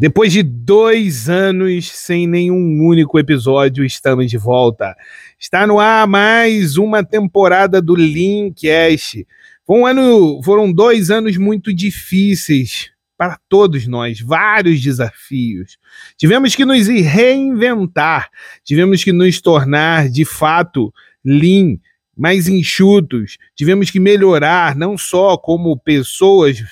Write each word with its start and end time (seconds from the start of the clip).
Depois 0.00 0.32
de 0.32 0.44
dois 0.44 1.28
anos 1.28 1.90
sem 1.90 2.24
nenhum 2.24 2.86
único 2.86 3.18
episódio, 3.18 3.84
estamos 3.84 4.30
de 4.30 4.38
volta. 4.38 4.96
Está 5.36 5.66
no 5.66 5.80
ar 5.80 6.06
mais 6.06 6.76
uma 6.76 7.02
temporada 7.02 7.82
do 7.82 7.96
Linkcast. 7.96 9.26
Foi 9.66 9.76
um 9.76 9.84
ano, 9.84 10.40
foram 10.44 10.72
dois 10.72 11.10
anos 11.10 11.36
muito 11.36 11.74
difíceis 11.74 12.92
para 13.16 13.40
todos 13.48 13.88
nós, 13.88 14.20
vários 14.20 14.80
desafios. 14.80 15.76
Tivemos 16.16 16.54
que 16.54 16.64
nos 16.64 16.86
reinventar, 16.86 18.30
tivemos 18.62 19.02
que 19.02 19.12
nos 19.12 19.40
tornar 19.40 20.08
de 20.08 20.24
fato 20.24 20.94
lean, 21.24 21.76
mais 22.16 22.46
enxutos, 22.46 23.36
tivemos 23.56 23.90
que 23.90 23.98
melhorar 23.98 24.76
não 24.76 24.96
só 24.96 25.36
como 25.36 25.76
pessoas 25.76 26.62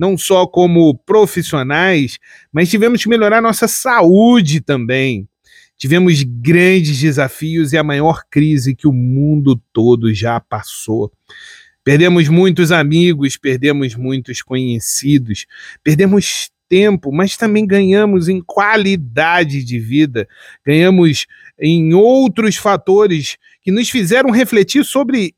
não 0.00 0.16
só 0.16 0.46
como 0.46 0.96
profissionais, 0.96 2.18
mas 2.50 2.70
tivemos 2.70 3.02
que 3.02 3.08
melhorar 3.10 3.42
nossa 3.42 3.68
saúde 3.68 4.62
também. 4.62 5.28
Tivemos 5.76 6.22
grandes 6.22 6.98
desafios 6.98 7.74
e 7.74 7.76
a 7.76 7.84
maior 7.84 8.24
crise 8.30 8.74
que 8.74 8.88
o 8.88 8.94
mundo 8.94 9.60
todo 9.74 10.14
já 10.14 10.40
passou. 10.40 11.12
Perdemos 11.84 12.30
muitos 12.30 12.72
amigos, 12.72 13.36
perdemos 13.36 13.94
muitos 13.94 14.40
conhecidos, 14.40 15.44
perdemos 15.84 16.50
tempo, 16.66 17.12
mas 17.12 17.36
também 17.36 17.66
ganhamos 17.66 18.26
em 18.26 18.40
qualidade 18.40 19.62
de 19.62 19.78
vida, 19.78 20.26
ganhamos 20.64 21.26
em 21.60 21.92
outros 21.92 22.56
fatores 22.56 23.36
que 23.60 23.70
nos 23.70 23.90
fizeram 23.90 24.30
refletir 24.30 24.82
sobre 24.82 25.34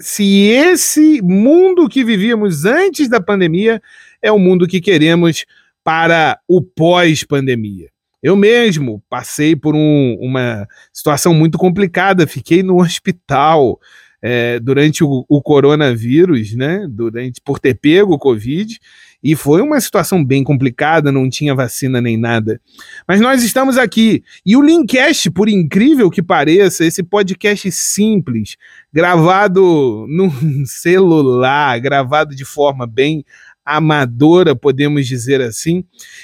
se 0.00 0.48
esse 0.48 1.22
mundo 1.22 1.88
que 1.88 2.04
vivíamos 2.04 2.64
antes 2.64 3.08
da 3.08 3.20
pandemia 3.20 3.80
é 4.20 4.30
o 4.30 4.38
mundo 4.38 4.66
que 4.66 4.80
queremos 4.80 5.44
para 5.82 6.38
o 6.48 6.60
pós-pandemia. 6.60 7.88
Eu 8.22 8.34
mesmo 8.34 9.02
passei 9.08 9.54
por 9.54 9.74
um, 9.74 10.16
uma 10.20 10.66
situação 10.92 11.32
muito 11.32 11.56
complicada, 11.56 12.26
fiquei 12.26 12.62
no 12.62 12.80
hospital 12.80 13.78
é, 14.20 14.58
durante 14.58 15.04
o, 15.04 15.24
o, 15.28 15.40
coronavírus, 15.40 16.54
né? 16.54 16.86
Durante 16.90 17.40
por 17.40 17.60
ter 17.60 17.74
pego 17.74 18.14
o 18.14 18.18
Covid, 18.18 18.80
e 19.22 19.34
foi 19.34 19.60
uma 19.60 19.80
situação 19.80 20.24
bem 20.24 20.44
complicada, 20.44 21.10
não 21.10 21.28
tinha 21.28 21.54
vacina 21.54 22.00
nem 22.00 22.16
nada. 22.16 22.60
Mas 23.06 23.20
nós 23.20 23.42
estamos 23.42 23.78
aqui. 23.78 24.22
E 24.44 24.56
o 24.56 24.62
Linkcast, 24.62 25.30
por 25.30 25.48
incrível 25.48 26.10
que 26.10 26.22
pareça, 26.22 26.84
esse 26.84 27.02
podcast 27.02 27.70
simples, 27.72 28.56
gravado 28.92 30.06
num 30.08 30.30
celular, 30.66 31.78
gravado 31.80 32.34
de 32.34 32.44
forma 32.44 32.86
bem 32.86 33.24
amadora, 33.66 34.54
podemos 34.54 35.08
dizer 35.08 35.40
assim, 35.40 35.82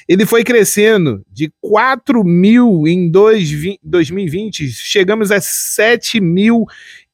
ele 0.09 0.25
foi 0.25 0.45
crescendo 0.45 1.27
de 1.29 1.53
4 1.61 2.23
mil 2.23 2.87
em 2.87 3.11
2020, 3.11 4.69
chegamos 4.71 5.33
a 5.33 5.41
7 5.41 6.21
mil 6.21 6.65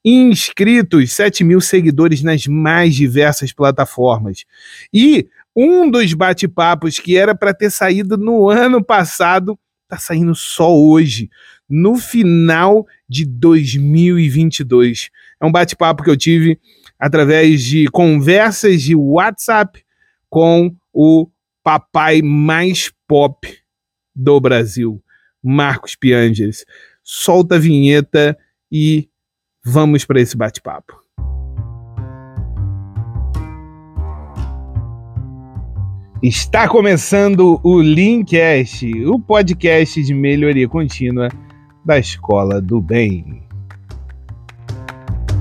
inscritos, 0.05 1.11
7 1.13 1.43
mil 1.43 1.59
seguidores 1.59 2.21
nas 2.21 2.45
mais 2.45 2.95
diversas 2.95 3.51
plataformas. 3.51 4.45
E 4.93 5.27
um 5.55 5.89
dos 5.89 6.13
bate-papos 6.13 6.99
que 6.99 7.17
era 7.17 7.35
para 7.35 7.53
ter 7.53 7.69
saído 7.69 8.17
no 8.17 8.49
ano 8.49 8.83
passado 8.83 9.57
está 9.83 9.97
saindo 9.97 10.35
só 10.35 10.71
hoje, 10.75 11.29
no 11.67 11.95
final 11.95 12.85
de 13.09 13.25
2022. 13.25 15.09
É 15.41 15.45
um 15.45 15.51
bate-papo 15.51 16.03
que 16.03 16.09
eu 16.09 16.17
tive 16.17 16.59
através 16.99 17.63
de 17.63 17.87
conversas 17.87 18.83
de 18.83 18.95
WhatsApp 18.95 19.83
com 20.29 20.75
o 20.93 21.27
papai 21.63 22.21
mais 22.21 22.91
pop 23.07 23.47
do 24.15 24.39
Brasil, 24.39 25.03
Marcos 25.41 25.95
Pianges. 25.95 26.65
Solta 27.03 27.55
a 27.55 27.59
vinheta 27.59 28.37
e 28.71 29.09
vamos 29.65 30.05
para 30.05 30.21
esse 30.21 30.37
bate-papo. 30.37 30.98
Está 36.21 36.67
começando 36.67 37.61
o 37.63 37.81
Linkcast, 37.81 38.85
o 39.05 39.17
podcast 39.17 40.03
de 40.03 40.13
melhoria 40.13 40.67
contínua 40.67 41.29
da 41.85 41.97
Escola 41.97 42.61
do 42.61 42.81
Bem. 42.81 43.47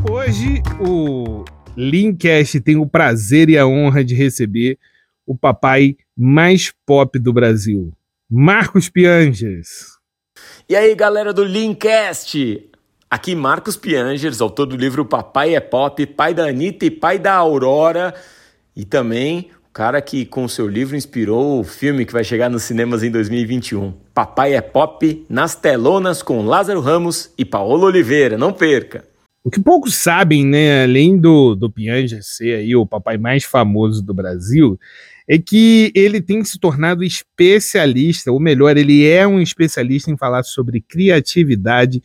Hoje 0.08 0.62
o 0.78 1.44
Linkcast 1.76 2.60
tem 2.60 2.76
o 2.76 2.86
prazer 2.86 3.50
e 3.50 3.58
a 3.58 3.66
honra 3.66 4.04
de 4.04 4.14
receber 4.14 4.78
o 5.26 5.36
papai 5.36 5.96
mais 6.16 6.72
pop 6.86 7.18
do 7.18 7.32
Brasil, 7.32 7.92
Marcos 8.30 8.88
Piangers. 8.88 9.98
E 10.68 10.76
aí, 10.76 10.94
galera 10.94 11.32
do 11.32 11.42
Linkcast? 11.42 12.70
Aqui 13.10 13.34
Marcos 13.34 13.76
Piangers, 13.76 14.40
autor 14.40 14.66
do 14.66 14.76
livro 14.76 15.04
Papai 15.04 15.56
é 15.56 15.60
Pop, 15.60 16.06
pai 16.06 16.32
da 16.32 16.46
Anitta 16.46 16.86
e 16.86 16.90
pai 16.90 17.18
da 17.18 17.34
Aurora, 17.34 18.14
e 18.76 18.84
também 18.84 19.50
cara 19.78 20.02
que 20.02 20.26
com 20.26 20.48
seu 20.48 20.66
livro 20.66 20.96
inspirou 20.96 21.60
o 21.60 21.62
filme 21.62 22.04
que 22.04 22.12
vai 22.12 22.24
chegar 22.24 22.50
nos 22.50 22.64
cinemas 22.64 23.04
em 23.04 23.12
2021. 23.12 23.92
Papai 24.12 24.54
é 24.54 24.60
Pop, 24.60 25.24
nas 25.30 25.54
telonas 25.54 26.20
com 26.20 26.44
Lázaro 26.44 26.80
Ramos 26.80 27.32
e 27.38 27.44
Paolo 27.44 27.86
Oliveira. 27.86 28.36
Não 28.36 28.52
perca! 28.52 29.04
O 29.44 29.48
que 29.48 29.60
poucos 29.60 29.94
sabem, 29.94 30.44
né, 30.44 30.82
além 30.82 31.16
do, 31.16 31.54
do 31.54 31.70
Pianja 31.70 32.18
ser 32.22 32.56
aí 32.56 32.74
o 32.74 32.84
papai 32.84 33.18
mais 33.18 33.44
famoso 33.44 34.02
do 34.02 34.12
Brasil, 34.12 34.76
é 35.28 35.38
que 35.38 35.92
ele 35.94 36.20
tem 36.20 36.42
se 36.42 36.58
tornado 36.58 37.04
especialista, 37.04 38.32
ou 38.32 38.40
melhor, 38.40 38.76
ele 38.76 39.06
é 39.06 39.24
um 39.28 39.40
especialista 39.40 40.10
em 40.10 40.16
falar 40.16 40.42
sobre 40.42 40.80
criatividade 40.80 42.02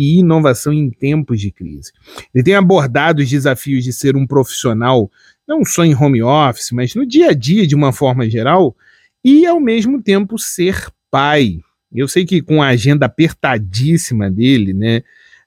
e 0.00 0.20
inovação 0.20 0.72
em 0.72 0.88
tempos 0.88 1.38
de 1.38 1.50
crise. 1.50 1.92
Ele 2.34 2.42
tem 2.42 2.54
abordado 2.54 3.20
os 3.20 3.28
desafios 3.28 3.84
de 3.84 3.92
ser 3.92 4.16
um 4.16 4.26
profissional 4.26 5.10
não 5.50 5.64
só 5.64 5.84
em 5.84 5.96
home 5.96 6.22
office, 6.22 6.70
mas 6.70 6.94
no 6.94 7.04
dia 7.04 7.30
a 7.30 7.34
dia 7.34 7.66
de 7.66 7.74
uma 7.74 7.92
forma 7.92 8.30
geral, 8.30 8.76
e 9.24 9.44
ao 9.44 9.58
mesmo 9.58 10.00
tempo 10.00 10.38
ser 10.38 10.86
pai. 11.10 11.58
Eu 11.92 12.06
sei 12.06 12.24
que 12.24 12.40
com 12.40 12.62
a 12.62 12.68
agenda 12.68 13.06
apertadíssima 13.06 14.30
dele, 14.30 14.72
né, 14.72 14.98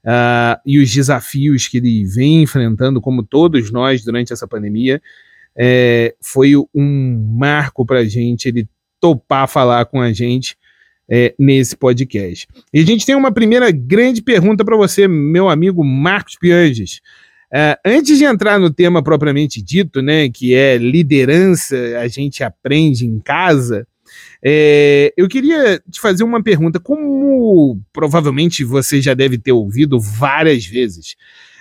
uh, 0.03 0.59
e 0.66 0.78
os 0.78 0.92
desafios 0.92 1.69
que 1.69 1.78
ele 1.78 2.03
vem 2.03 2.44
enfrentando, 2.44 3.00
como 3.00 3.24
todos 3.24 3.72
nós 3.72 4.03
durante 4.03 4.34
essa 4.34 4.46
pandemia, 4.46 5.02
é, 5.56 6.13
foi 6.22 6.53
um 6.75 7.38
marco 7.40 7.86
para 7.86 8.00
a 8.00 8.06
gente 8.06 8.50
ele 8.50 8.68
topar 9.00 9.47
falar 9.47 9.86
com 9.86 10.02
a 10.02 10.12
gente 10.12 10.58
é, 11.09 11.34
nesse 11.40 11.78
podcast. 11.78 12.46
E 12.74 12.80
a 12.80 12.86
gente 12.86 13.06
tem 13.06 13.16
uma 13.16 13.31
primeira 13.31 13.72
grande 13.72 14.22
pergunta 14.22 14.66
para 14.66 14.75
você, 14.75 15.08
meu 15.08 15.47
amigo 15.47 15.81
Marcos 15.81 16.36
Pianges. 16.36 17.00
Uh, 17.53 17.78
antes 17.86 18.18
de 18.18 18.25
entrar 18.25 18.59
no 18.59 18.72
tema 18.72 19.03
propriamente 19.03 19.62
dito, 19.62 20.02
né, 20.02 20.28
que 20.28 20.56
é 20.56 20.75
liderança, 20.78 21.75
a 22.00 22.08
gente 22.08 22.44
aprende 22.44 23.06
em 23.06 23.19
casa, 23.19 23.88
é, 24.44 25.14
eu 25.16 25.28
queria 25.28 25.81
te 25.90 26.02
fazer 26.02 26.24
uma 26.24 26.44
pergunta. 26.44 26.80
Como 26.80 27.80
provavelmente 27.94 28.63
você 28.63 29.02
já 29.02 29.13
deve 29.13 29.38
ter 29.38 29.52
ouvido 29.52 30.00
várias 30.00 30.66
vezes, 30.66 31.16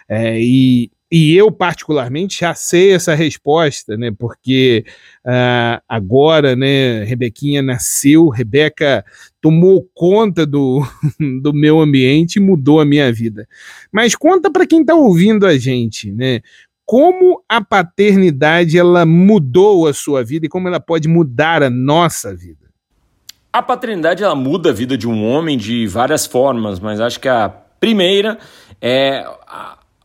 é, 0.08 0.40
e 0.40 0.90
e 1.14 1.36
eu, 1.36 1.52
particularmente, 1.52 2.40
já 2.40 2.54
sei 2.54 2.94
essa 2.94 3.14
resposta, 3.14 3.98
né? 3.98 4.10
Porque 4.18 4.82
uh, 5.26 5.78
agora, 5.86 6.56
né, 6.56 7.04
Rebequinha 7.04 7.60
nasceu, 7.60 8.30
Rebeca 8.30 9.04
tomou 9.38 9.86
conta 9.92 10.46
do, 10.46 10.80
do 11.42 11.52
meu 11.52 11.80
ambiente 11.80 12.36
e 12.36 12.40
mudou 12.40 12.80
a 12.80 12.86
minha 12.86 13.12
vida. 13.12 13.46
Mas 13.92 14.14
conta 14.14 14.50
para 14.50 14.66
quem 14.66 14.80
está 14.80 14.94
ouvindo 14.94 15.46
a 15.46 15.58
gente, 15.58 16.10
né? 16.10 16.40
Como 16.86 17.44
a 17.46 17.62
paternidade 17.62 18.78
ela 18.78 19.04
mudou 19.04 19.86
a 19.86 19.92
sua 19.92 20.24
vida 20.24 20.46
e 20.46 20.48
como 20.48 20.66
ela 20.66 20.80
pode 20.80 21.08
mudar 21.08 21.62
a 21.62 21.68
nossa 21.68 22.34
vida? 22.34 22.70
A 23.52 23.60
paternidade 23.60 24.24
ela 24.24 24.34
muda 24.34 24.70
a 24.70 24.72
vida 24.72 24.96
de 24.96 25.06
um 25.06 25.22
homem 25.26 25.58
de 25.58 25.86
várias 25.86 26.24
formas, 26.24 26.80
mas 26.80 27.00
acho 27.00 27.20
que 27.20 27.28
a 27.28 27.50
primeira 27.78 28.38
é 28.80 29.26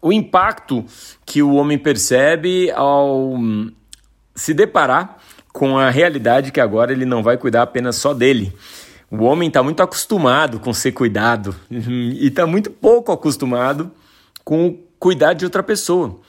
o 0.02 0.12
impacto 0.12 0.86
que 1.26 1.42
o 1.42 1.56
homem 1.56 1.78
percebe 1.78 2.72
ao 2.72 3.34
hum, 3.34 3.72
se 4.36 4.54
deparar 4.54 5.18
com 5.52 5.78
a 5.78 5.90
realidade 5.90 6.52
que 6.52 6.62
agora 6.62 6.92
ele 6.92 7.06
não 7.06 7.24
vai 7.24 7.38
cuidar 7.38 7.64
apenas 7.64 7.96
só 7.96 8.14
dele. 8.14 8.54
O 9.10 9.24
homem 9.24 9.48
está 9.48 9.64
muito 9.64 9.82
acostumado 9.82 10.60
com 10.60 10.74
ser 10.74 10.92
cuidado 10.92 11.56
e 11.72 12.28
está 12.28 12.46
muito 12.46 12.70
pouco 12.70 13.12
acostumado 13.12 13.92
com 14.44 14.78
cuidar 15.00 15.34
de 15.34 15.46
outra 15.46 15.64
pessoa. 15.64 16.20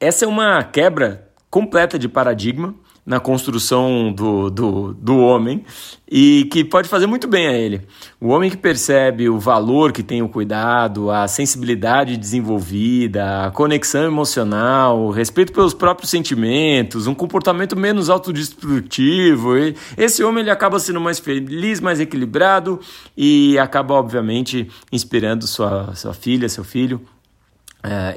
Essa 0.00 0.24
é 0.24 0.28
uma 0.28 0.62
quebra 0.64 1.28
completa 1.50 1.98
de 1.98 2.08
paradigma 2.08 2.74
na 3.06 3.20
construção 3.20 4.12
do, 4.12 4.50
do, 4.50 4.92
do 4.94 5.18
homem 5.18 5.64
e 6.10 6.44
que 6.50 6.64
pode 6.64 6.88
fazer 6.88 7.06
muito 7.06 7.28
bem 7.28 7.46
a 7.46 7.52
ele. 7.52 7.82
O 8.20 8.28
homem 8.28 8.50
que 8.50 8.56
percebe 8.56 9.28
o 9.28 9.38
valor 9.38 9.92
que 9.92 10.02
tem 10.02 10.22
o 10.22 10.28
cuidado, 10.28 11.10
a 11.10 11.28
sensibilidade 11.28 12.16
desenvolvida, 12.16 13.46
a 13.46 13.50
conexão 13.52 14.04
emocional, 14.04 14.98
o 14.98 15.10
respeito 15.10 15.52
pelos 15.52 15.72
próprios 15.72 16.10
sentimentos, 16.10 17.06
um 17.06 17.14
comportamento 17.14 17.76
menos 17.76 18.10
autodestrutivo, 18.10 19.52
esse 19.96 20.24
homem 20.24 20.42
ele 20.42 20.50
acaba 20.50 20.80
sendo 20.80 21.00
mais 21.00 21.20
feliz, 21.20 21.80
mais 21.80 22.00
equilibrado 22.00 22.80
e 23.16 23.56
acaba, 23.58 23.94
obviamente, 23.94 24.68
inspirando 24.90 25.46
sua, 25.46 25.94
sua 25.94 26.12
filha, 26.12 26.48
seu 26.48 26.64
filho 26.64 27.00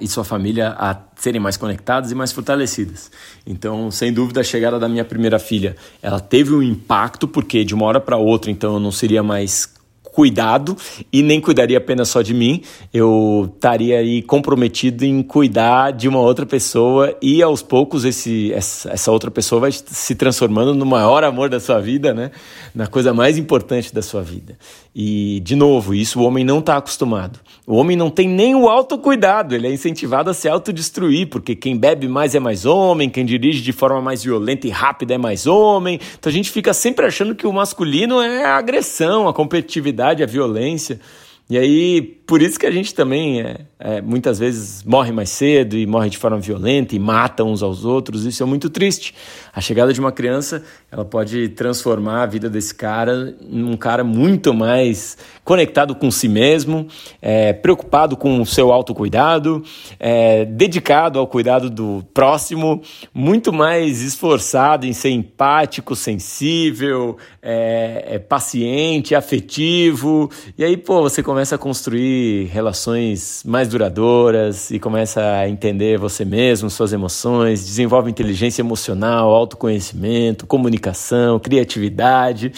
e 0.02 0.08
sua 0.08 0.24
família 0.24 0.76
a 0.78 0.96
serem 1.16 1.40
mais 1.40 1.58
conectadas 1.58 2.12
e 2.12 2.16
mais 2.16 2.32
fortalecidas. 2.32 3.12
Então, 3.46 3.92
sem 3.92 4.14
dúvida, 4.14 4.42
a 4.42 4.44
chegada 4.44 4.80
da 4.80 4.88
minha 4.88 5.06
primeira 5.06 5.40
filha, 5.40 5.76
ela 6.02 6.20
teve 6.20 6.54
um 6.54 6.62
impacto 6.62 7.28
porque 7.28 7.64
de 7.64 7.74
uma 7.74 7.86
hora 7.86 8.00
para 8.00 8.18
outra, 8.18 8.50
então 8.50 8.74
eu 8.76 8.80
não 8.80 8.92
seria 8.92 9.22
mais 9.22 9.80
cuidado 10.20 10.76
e 11.14 11.22
nem 11.22 11.40
cuidaria 11.40 11.78
apenas 11.78 12.10
só 12.10 12.22
de 12.22 12.34
mim, 12.34 12.62
eu 12.94 13.50
estaria 13.54 14.00
aí 14.00 14.22
comprometido 14.22 15.06
em 15.06 15.22
cuidar 15.24 15.92
de 15.92 16.10
uma 16.10 16.20
outra 16.20 16.46
pessoa 16.46 17.16
e 17.22 17.42
aos 17.42 17.62
poucos 17.62 18.04
esse, 18.04 18.52
essa, 18.52 18.92
essa 18.92 19.12
outra 19.12 19.32
pessoa 19.32 19.62
vai 19.62 19.72
se 19.72 20.16
transformando 20.16 20.74
no 20.74 20.86
maior 20.86 21.24
amor 21.24 21.50
da 21.50 21.60
sua 21.60 21.80
vida, 21.80 22.14
né? 22.14 22.32
Na 22.76 22.88
coisa 22.88 23.14
mais 23.14 23.38
importante 23.38 23.94
da 23.94 24.02
sua 24.02 24.22
vida. 24.22 24.58
E, 24.94 25.40
de 25.42 25.56
novo, 25.56 25.96
isso 25.96 26.20
o 26.20 26.24
homem 26.24 26.44
não 26.44 26.60
está 26.60 26.76
acostumado. 26.76 27.40
O 27.70 27.76
homem 27.76 27.96
não 27.96 28.10
tem 28.10 28.28
nem 28.28 28.56
o 28.56 28.68
autocuidado, 28.68 29.54
ele 29.54 29.68
é 29.68 29.72
incentivado 29.72 30.28
a 30.32 30.34
se 30.34 30.50
autodestruir, 30.50 31.30
porque 31.30 31.56
quem 31.56 31.78
bebe 31.78 32.08
mais 32.08 32.34
é 32.34 32.40
mais 32.40 32.66
homem, 32.66 33.12
quem 33.12 33.24
dirige 33.24 33.62
de 33.62 33.72
forma 33.72 34.02
mais 34.02 34.24
violenta 34.24 34.66
e 34.66 34.72
rápida 34.72 35.14
é 35.14 35.20
mais 35.20 35.46
homem. 35.46 36.00
Então 36.18 36.32
a 36.32 36.34
gente 36.34 36.50
fica 36.50 36.74
sempre 36.74 37.06
achando 37.06 37.36
que 37.36 37.46
o 37.46 37.54
masculino 37.54 38.20
é 38.20 38.44
a 38.44 38.58
agressão, 38.58 39.28
a 39.28 39.34
competitividade, 39.36 40.24
a 40.24 40.26
violência. 40.26 41.00
E 41.48 41.60
aí, 41.60 42.19
por 42.30 42.44
isso 42.44 42.60
que 42.60 42.68
a 42.68 42.72
gente 42.72 42.94
também 42.94 43.42
é, 43.42 43.56
é, 43.80 44.02
muitas 44.02 44.38
vezes 44.38 44.84
morre 44.84 45.12
mais 45.12 45.32
cedo 45.32 45.76
e 45.76 45.88
morre 45.88 46.12
de 46.12 46.18
forma 46.20 46.38
violenta 46.38 46.96
e 46.96 47.00
mata 47.00 47.44
uns 47.44 47.64
aos 47.64 47.84
outros. 47.84 48.24
Isso 48.24 48.44
é 48.44 48.46
muito 48.46 48.70
triste. 48.70 49.16
A 49.52 49.60
chegada 49.60 49.92
de 49.92 50.00
uma 50.00 50.12
criança, 50.12 50.64
ela 50.92 51.04
pode 51.04 51.50
transformar 51.50 52.22
a 52.22 52.26
vida 52.28 52.48
desse 52.48 52.76
cara 52.76 53.36
num 53.42 53.76
cara 53.76 54.04
muito 54.04 54.54
mais 54.54 55.18
conectado 55.44 55.96
com 55.96 56.12
si 56.12 56.28
mesmo, 56.28 56.88
é, 57.20 57.52
preocupado 57.52 58.16
com 58.16 58.40
o 58.40 58.46
seu 58.46 58.72
autocuidado, 58.72 59.64
é, 60.00 60.46
dedicado 60.46 61.18
ao 61.18 61.26
cuidado 61.26 61.68
do 61.68 62.06
próximo, 62.14 62.84
muito 63.12 63.52
mais 63.52 64.04
esforçado 64.04 64.86
em 64.86 64.94
ser 64.94 65.10
empático, 65.10 65.96
sensível, 65.96 67.18
é, 67.42 68.06
é 68.08 68.20
paciente, 68.20 69.16
afetivo. 69.16 70.30
E 70.56 70.64
aí, 70.64 70.78
pô, 70.78 71.02
você 71.02 71.24
começa 71.24 71.56
a 71.56 71.58
construir 71.58 72.19
relações 72.52 73.44
mais 73.46 73.68
duradouras 73.68 74.72
e 74.72 74.80
começa 74.80 75.22
a 75.22 75.50
entender 75.50 75.98
você 75.98 76.24
mesmo, 76.24 76.70
suas 76.70 76.94
emoções, 76.94 77.66
desenvolve 77.66 78.10
inteligência 78.10 78.62
emocional, 78.62 79.30
autoconhecimento, 79.30 80.48
comunicação, 80.48 81.40
criatividade. 81.40 82.52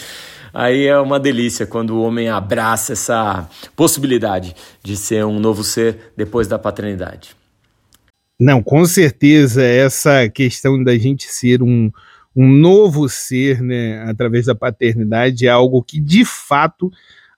Aí 0.52 0.86
é 0.86 0.98
uma 0.98 1.18
delícia 1.18 1.66
quando 1.66 1.90
o 1.90 2.02
homem 2.02 2.28
abraça 2.28 2.92
essa 2.92 3.48
possibilidade 3.74 4.54
de 4.82 4.96
ser 4.96 5.24
um 5.24 5.38
novo 5.40 5.64
ser 5.64 6.12
depois 6.16 6.46
da 6.46 6.58
paternidade. 6.58 7.34
Não, 8.38 8.62
com 8.62 8.84
certeza 8.84 9.62
essa 9.62 10.28
questão 10.28 10.82
da 10.82 10.96
gente 10.98 11.24
ser 11.24 11.62
um, 11.62 11.90
um 12.34 12.48
novo 12.48 13.08
ser, 13.08 13.62
né, 13.62 14.02
através 14.08 14.46
da 14.46 14.54
paternidade 14.54 15.46
é 15.46 15.50
algo 15.50 15.82
que 15.82 16.00
de 16.00 16.24
fato 16.24 16.90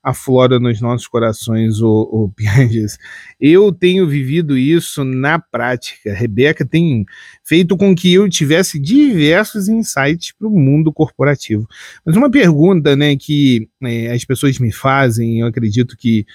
aflora 0.05 0.61
nos 0.61 0.81
nossos 0.81 1.09
corações, 1.09 1.81
o, 1.81 1.89
o 1.89 2.29
Pianges. 2.37 2.99
Eu 3.41 3.73
tenho 3.73 4.07
vivido 4.07 4.57
isso 4.57 5.03
na 5.03 5.39
prática. 5.39 6.13
Rebeca 6.13 6.67
tem 6.67 7.07
feito 7.43 7.77
com 7.77 7.95
que 7.95 8.13
eu 8.13 8.29
tivesse 8.29 8.79
diversos 8.79 9.69
insights 9.69 10.33
para 10.39 10.47
o 10.47 10.51
mundo 10.51 10.93
corporativo. 10.93 11.67
Mas 12.05 12.15
uma 12.15 12.31
pergunta 12.31 12.95
né, 12.95 13.17
que 13.17 13.69
é, 13.83 14.13
as 14.13 14.25
pessoas 14.25 14.59
me 14.59 14.71
fazem, 14.71 15.41
eu 15.41 15.47
acredito 15.47 15.97
que 15.97 16.27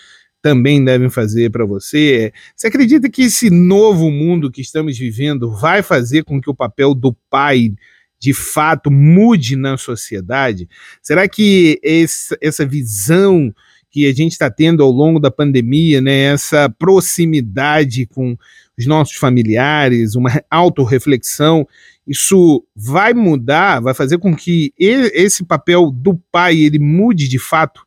também 0.41 0.83
devem 0.83 1.09
fazer 1.09 1.51
para 1.51 1.65
você 1.65 2.31
é: 2.33 2.39
você 2.55 2.67
acredita 2.67 3.09
que 3.09 3.23
esse 3.23 3.49
novo 3.49 4.09
mundo 4.09 4.51
que 4.51 4.61
estamos 4.61 4.97
vivendo 4.97 5.51
vai 5.51 5.83
fazer 5.83 6.23
com 6.23 6.41
que 6.41 6.49
o 6.49 6.55
papel 6.55 6.95
do 6.95 7.13
pai 7.29 7.73
de 8.19 8.33
fato 8.33 8.91
mude 8.91 9.55
na 9.55 9.77
sociedade? 9.77 10.67
Será 11.01 11.27
que 11.27 11.79
esse, 11.81 12.37
essa 12.41 12.65
visão 12.65 13.53
que 13.89 14.05
a 14.05 14.13
gente 14.13 14.33
está 14.33 14.51
tendo 14.51 14.83
ao 14.83 14.91
longo 14.91 15.19
da 15.19 15.31
pandemia, 15.31 15.99
né, 15.99 16.25
essa 16.25 16.69
proximidade 16.69 18.05
com 18.05 18.37
os 18.77 18.85
nossos 18.85 19.15
familiares, 19.15 20.15
uma 20.15 20.41
autorreflexão, 20.49 21.67
isso 22.05 22.63
vai 22.75 23.13
mudar, 23.13 23.79
vai 23.79 23.93
fazer 23.93 24.17
com 24.17 24.35
que 24.35 24.73
esse 24.77 25.43
papel 25.43 25.91
do 25.91 26.15
pai 26.31 26.57
ele 26.57 26.79
mude 26.79 27.27
de 27.27 27.39
fato 27.39 27.81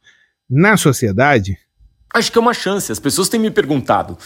na 0.49 0.77
sociedade? 0.77 1.57
Acho 2.15 2.31
que 2.31 2.39
é 2.39 2.41
uma 2.41 2.55
chance. 2.55 2.93
As 2.93 2.99
pessoas 2.99 3.29
têm 3.29 3.41
me 3.41 3.51
perguntado 3.51 4.19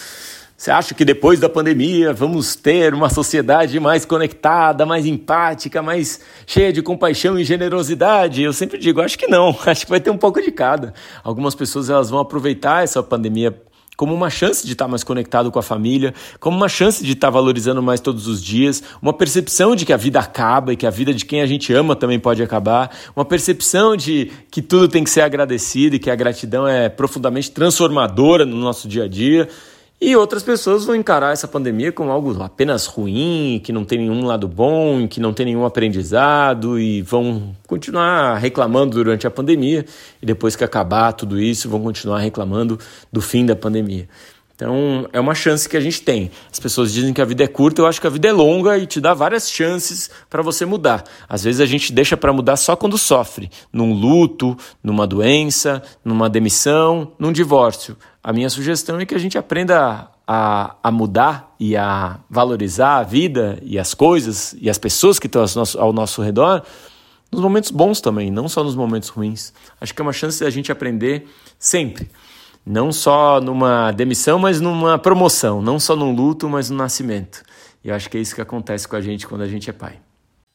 você 0.57 0.71
acha 0.71 0.95
que 0.95 1.05
depois 1.05 1.39
da 1.39 1.51
pandemia 1.51 2.15
vamos 2.15 2.57
ter 2.57 2.95
uma 2.95 3.11
sociedade 3.11 3.79
mais 3.79 4.07
conectada, 4.07 4.87
mais 4.87 5.05
empática, 5.05 5.83
mais 5.83 6.21
cheia 6.47 6.73
de 6.73 6.81
compaixão 6.81 7.39
e 7.39 7.45
generosidade? 7.45 8.43
Eu 8.43 8.55
sempre 8.55 8.79
digo, 8.79 9.03
acho 9.03 9.19
que 9.19 9.27
não. 9.27 9.55
Acho 9.67 9.85
que 9.85 9.91
vai 9.91 10.01
ter 10.01 10.11
um 10.11 10.17
pouco 10.17 10.41
de 10.41 10.51
cada. 10.51 10.95
Algumas 11.23 11.55
pessoas 11.55 11.91
elas 11.91 12.09
vão 12.09 12.21
aproveitar 12.21 12.83
essa 12.83 13.03
pandemia 13.03 13.55
como 13.99 14.15
uma 14.15 14.31
chance 14.31 14.65
de 14.65 14.73
estar 14.73 14.89
mais 14.89 15.05
conectado 15.05 15.51
com 15.51 15.59
a 15.59 15.63
família, 15.63 16.15
como 16.41 16.57
uma 16.57 16.69
chance 16.69 17.05
de 17.05 17.13
estar 17.13 17.29
valorizando 17.29 17.83
mais 17.83 18.01
todos 18.01 18.27
os 18.27 18.43
dias, 18.43 18.83
uma 19.01 19.13
percepção 19.13 19.77
de 19.77 19.85
que 19.85 19.93
a 19.93 19.97
vida 19.97 20.21
acaba 20.21 20.73
e 20.73 20.77
que 20.77 20.87
a 20.87 20.91
vida 20.91 21.13
de 21.13 21.25
quem 21.25 21.41
a 21.43 21.47
gente 21.47 21.73
ama 21.73 21.97
também 21.97 22.19
pode 22.19 22.43
acabar, 22.43 22.95
uma 23.15 23.25
percepção 23.25 23.97
de 23.97 24.31
que 24.51 24.63
tudo 24.63 24.89
tem 24.89 25.05
que 25.05 25.11
ser 25.11 25.23
agradecido 25.23 25.97
e 25.97 25.99
que 25.99 26.11
a 26.11 26.15
gratidão 26.15 26.67
é 26.67 26.89
profundamente 26.89 27.51
transformadora 27.51 28.45
no 28.45 28.57
nosso 28.57 28.87
dia 28.87 29.05
a 29.05 29.09
dia. 29.09 29.49
E 29.99 30.15
outras 30.15 30.43
pessoas 30.43 30.85
vão 30.85 30.95
encarar 30.95 31.33
essa 31.33 31.49
pandemia 31.49 31.91
como 31.91 32.11
algo 32.11 32.43
apenas 32.43 32.85
ruim, 32.85 33.59
que 33.65 33.73
não 33.73 33.83
tem 33.83 34.01
nenhum 34.01 34.27
lado 34.27 34.47
bom, 34.47 35.09
que 35.09 35.19
não 35.19 35.33
tem 35.33 35.47
nenhum 35.47 35.65
aprendizado 35.65 36.79
e 36.79 37.01
vão 37.01 37.57
continuar 37.67 38.37
reclamando 38.37 39.03
durante 39.03 39.27
a 39.27 39.31
pandemia 39.31 39.87
e 40.21 40.27
depois 40.27 40.55
que 40.55 40.63
acabar 40.63 41.15
tudo 41.15 41.41
isso 41.41 41.71
vão 41.71 41.83
continuar 41.83 42.19
reclamando 42.19 42.79
do 43.11 43.23
fim 43.23 43.47
da 43.47 43.57
pandemia. 43.57 44.07
Então 44.55 45.07
é 45.15 45.21
uma 45.21 45.35
chance 45.35 45.67
que 45.67 45.79
a 45.79 45.81
gente 45.81 46.03
tem. 46.03 46.31
As 46.53 46.59
pessoas 46.59 46.93
dizem 46.93 47.15
que 47.15 47.21
a 47.21 47.27
vida 47.27 47.45
é 47.45 47.47
curta, 47.47 47.81
eu 47.81 47.87
acho 47.87 48.01
que 48.01 48.07
a 48.07 48.11
vida 48.11 48.29
é 48.29 48.33
longa 48.33 48.77
e 48.77 48.87
te 48.87 49.01
dá 49.01 49.15
várias 49.15 49.51
chances 49.51 50.11
para 50.29 50.43
você 50.43 50.67
mudar. 50.67 51.05
Às 51.27 51.45
vezes 51.45 51.61
a 51.61 51.67
gente 51.67 51.91
deixa 51.91 52.19
para 52.19 52.35
mudar 52.35 52.57
só 52.57 52.75
quando 52.77 52.99
sofre, 52.99 53.51
num 53.73 53.95
luto, 53.95 54.57
numa 54.83 55.07
doença, 55.07 55.83
numa 56.03 56.29
demissão, 56.29 57.13
num 57.19 57.33
divórcio. 57.33 57.97
A 58.27 58.33
minha 58.33 58.51
sugestão 58.51 58.99
é 58.99 59.07
que 59.07 59.15
a 59.15 59.19
gente 59.19 59.39
aprenda 59.39 60.11
a, 60.27 60.75
a 60.83 60.91
mudar 60.91 61.55
e 61.61 61.77
a 61.77 62.19
valorizar 62.29 62.97
a 62.97 63.05
vida 63.05 63.57
e 63.63 63.79
as 63.79 63.95
coisas 63.95 64.53
e 64.61 64.69
as 64.69 64.77
pessoas 64.77 65.21
que 65.21 65.29
estão 65.29 65.43
ao 65.43 65.49
nosso, 65.55 65.79
ao 65.79 65.93
nosso 65.93 66.23
redor 66.23 66.65
nos 67.31 67.41
momentos 67.41 67.71
bons 67.71 68.01
também, 68.01 68.29
não 68.29 68.49
só 68.49 68.65
nos 68.65 68.75
momentos 68.75 69.11
ruins. 69.11 69.53
Acho 69.81 69.95
que 69.95 70.03
é 70.03 70.05
uma 70.05 70.13
chance 70.13 70.43
da 70.43 70.51
gente 70.51 70.73
aprender 70.73 71.29
sempre. 71.57 72.11
Não 72.67 72.91
só 72.91 73.41
numa 73.41 73.93
demissão, 73.93 74.41
mas 74.41 74.61
numa 74.61 74.99
promoção. 74.99 75.63
Não 75.63 75.79
só 75.79 75.95
num 75.95 76.13
luto, 76.13 76.49
mas 76.49 76.69
no 76.69 76.77
nascimento. 76.77 77.45
E 77.85 77.91
eu 77.91 77.95
acho 77.95 78.11
que 78.11 78.19
é 78.19 78.21
isso 78.21 78.35
que 78.35 78.41
acontece 78.41 78.89
com 78.89 78.97
a 78.97 79.01
gente 79.01 79.25
quando 79.25 79.43
a 79.43 79.49
gente 79.49 79.71
é 79.71 79.73
pai. 79.73 80.01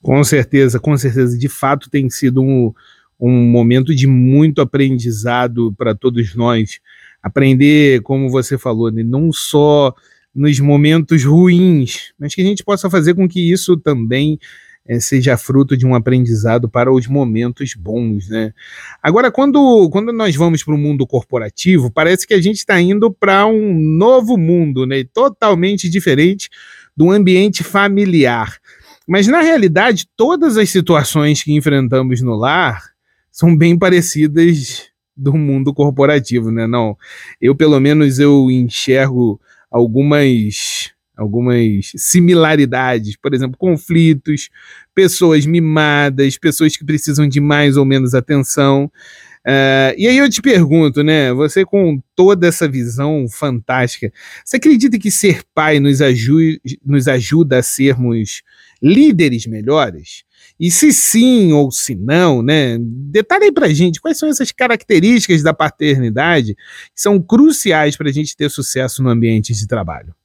Com 0.04 0.22
certeza, 0.26 0.78
com 0.78 0.98
certeza. 0.98 1.38
De 1.38 1.48
fato, 1.48 1.90
tem 1.90 2.10
sido 2.10 2.42
um, 2.42 2.74
um 3.18 3.32
momento 3.50 3.96
de 3.96 4.08
muito 4.08 4.60
aprendizado 4.60 5.74
para 5.78 5.96
todos 5.96 6.36
nós 6.36 6.82
aprender, 7.22 8.02
como 8.02 8.30
você 8.30 8.58
falou, 8.58 8.92
né, 8.92 9.04
não 9.04 9.32
só 9.32 9.94
nos 10.34 10.60
momentos 10.60 11.24
ruins, 11.24 12.14
mas 12.18 12.34
que 12.34 12.42
a 12.42 12.46
gente 12.46 12.64
possa 12.64 12.90
fazer 12.90 13.14
com 13.14 13.28
que 13.28 13.52
isso 13.52 13.78
também 13.78 14.40
é, 14.88 15.00
seja 15.00 15.38
fruto 15.38 15.78
de 15.78 15.86
um 15.86 15.94
aprendizado 15.94 16.68
para 16.70 16.92
os 16.92 17.06
momentos 17.08 17.76
bons, 17.76 18.30
né? 18.30 18.54
Agora, 19.02 19.32
quando, 19.32 19.90
quando 19.92 20.12
nós 20.12 20.36
vamos 20.36 20.64
para 20.64 20.74
o 20.74 20.78
mundo 20.78 21.06
corporativo, 21.06 21.92
parece 21.92 22.26
que 22.26 22.34
a 22.34 22.42
gente 22.42 22.58
está 22.58 22.80
indo 22.82 23.12
para 23.12 23.46
um 23.46 23.74
novo 23.74 24.38
mundo, 24.38 24.86
né? 24.86 25.04
Totalmente 25.14 25.90
diferente 25.90 26.50
do 26.96 27.12
ambiente 27.12 27.64
familiar. 27.64 28.58
Mas 29.08 29.28
na 29.28 29.42
realidade, 29.42 30.08
todas 30.16 30.58
as 30.58 30.70
situações 30.70 31.44
que 31.44 31.54
enfrentamos 31.54 32.22
no 32.22 32.36
lar 32.36 32.92
são 33.32 33.56
bem 33.56 33.78
parecidas 33.78 34.91
do 35.16 35.34
mundo 35.34 35.74
corporativo, 35.74 36.52
né? 36.52 36.68
Não, 36.68 36.98
eu 37.40 37.56
pelo 37.56 37.80
menos 37.80 38.20
eu 38.20 38.50
enxergo 38.50 39.40
algumas 39.70 40.92
algumas 41.16 41.92
similaridades, 41.96 43.16
por 43.16 43.34
exemplo, 43.34 43.58
conflitos, 43.58 44.50
pessoas 44.96 45.46
mimadas, 45.46 46.38
pessoas 46.38 46.76
que 46.76 46.84
precisam 46.84 47.28
de 47.28 47.40
mais 47.40 47.78
ou 47.78 47.86
menos 47.86 48.16
atenção. 48.16 48.92
Uh, 49.46 49.94
e 49.98 50.08
aí 50.08 50.18
eu 50.18 50.30
te 50.30 50.42
pergunto, 50.42 51.04
né? 51.04 51.34
Você 51.34 51.66
com 51.66 52.02
toda 52.16 52.48
essa 52.48 52.68
visão 52.68 53.26
fantástica, 53.30 54.12
você 54.46 54.58
acredita 54.58 55.00
que 55.00 55.10
ser 55.10 55.42
pai 55.54 55.80
nos, 55.80 56.02
aju 56.02 56.38
nos 56.86 57.08
ajuda 57.08 57.58
a 57.58 57.64
sermos 57.64 58.42
líderes 58.82 59.46
melhores? 59.46 60.24
E 60.60 60.72
se 60.72 60.92
sim 60.92 61.52
ou 61.54 61.72
se 61.72 61.96
não, 61.96 62.42
né? 62.42 62.78
Detalhe 62.80 63.46
aí 63.46 63.52
pra 63.52 63.70
gente 63.70 64.02
quais 64.02 64.18
são 64.18 64.30
essas 64.30 64.52
características 64.52 65.44
da 65.44 65.54
paternidade 65.54 66.56
que 66.56 67.02
são 67.02 67.22
cruciais 67.22 67.96
para 67.96 68.10
a 68.10 68.14
gente 68.14 68.36
ter 68.36 68.50
sucesso 68.50 69.04
no 69.04 69.10
ambiente 69.10 69.54
de 69.54 69.68
trabalho. 69.68 70.16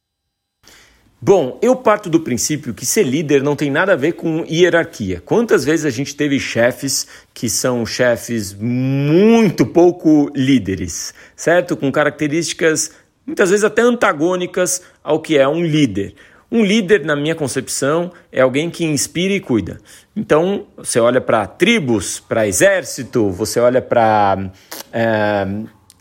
Bom, 1.21 1.59
eu 1.63 1.75
parto 1.75 2.11
do 2.11 2.21
princípio 2.21 2.75
que 2.75 2.85
ser 2.85 3.03
líder 3.03 3.43
não 3.43 3.57
tem 3.57 3.71
nada 3.71 3.95
a 3.95 3.97
ver 3.97 4.13
com 4.13 4.45
hierarquia. 4.45 5.23
Quantas 5.25 5.65
vezes 5.65 5.87
a 5.87 5.91
gente 5.91 6.15
teve 6.15 6.39
chefes 6.39 7.07
que 7.33 7.49
são 7.49 7.87
chefes 7.87 8.55
muito 8.55 9.65
pouco 9.65 10.31
líderes, 10.37 11.15
certo? 11.35 11.75
Com 11.77 11.91
características 11.91 12.93
muitas 13.27 13.51
vezes 13.51 13.65
até 13.65 13.83
antagônicas 13.83 14.83
ao 15.03 15.21
que 15.21 15.37
é 15.37 15.49
um 15.49 15.65
líder. 15.65 16.15
Um 16.51 16.65
líder, 16.65 17.05
na 17.05 17.17
minha 17.17 17.35
concepção, 17.35 18.13
é 18.31 18.41
alguém 18.41 18.71
que 18.71 18.85
inspira 18.85 19.35
e 19.35 19.41
cuida. 19.41 19.79
Então, 20.15 20.67
você 20.77 21.01
olha 21.01 21.21
para 21.21 21.47
tribos, 21.47 22.21
para 22.21 22.47
exército, 22.47 23.31
você 23.31 23.59
olha 23.59 23.83
para 23.83 24.51
é, 24.93 25.47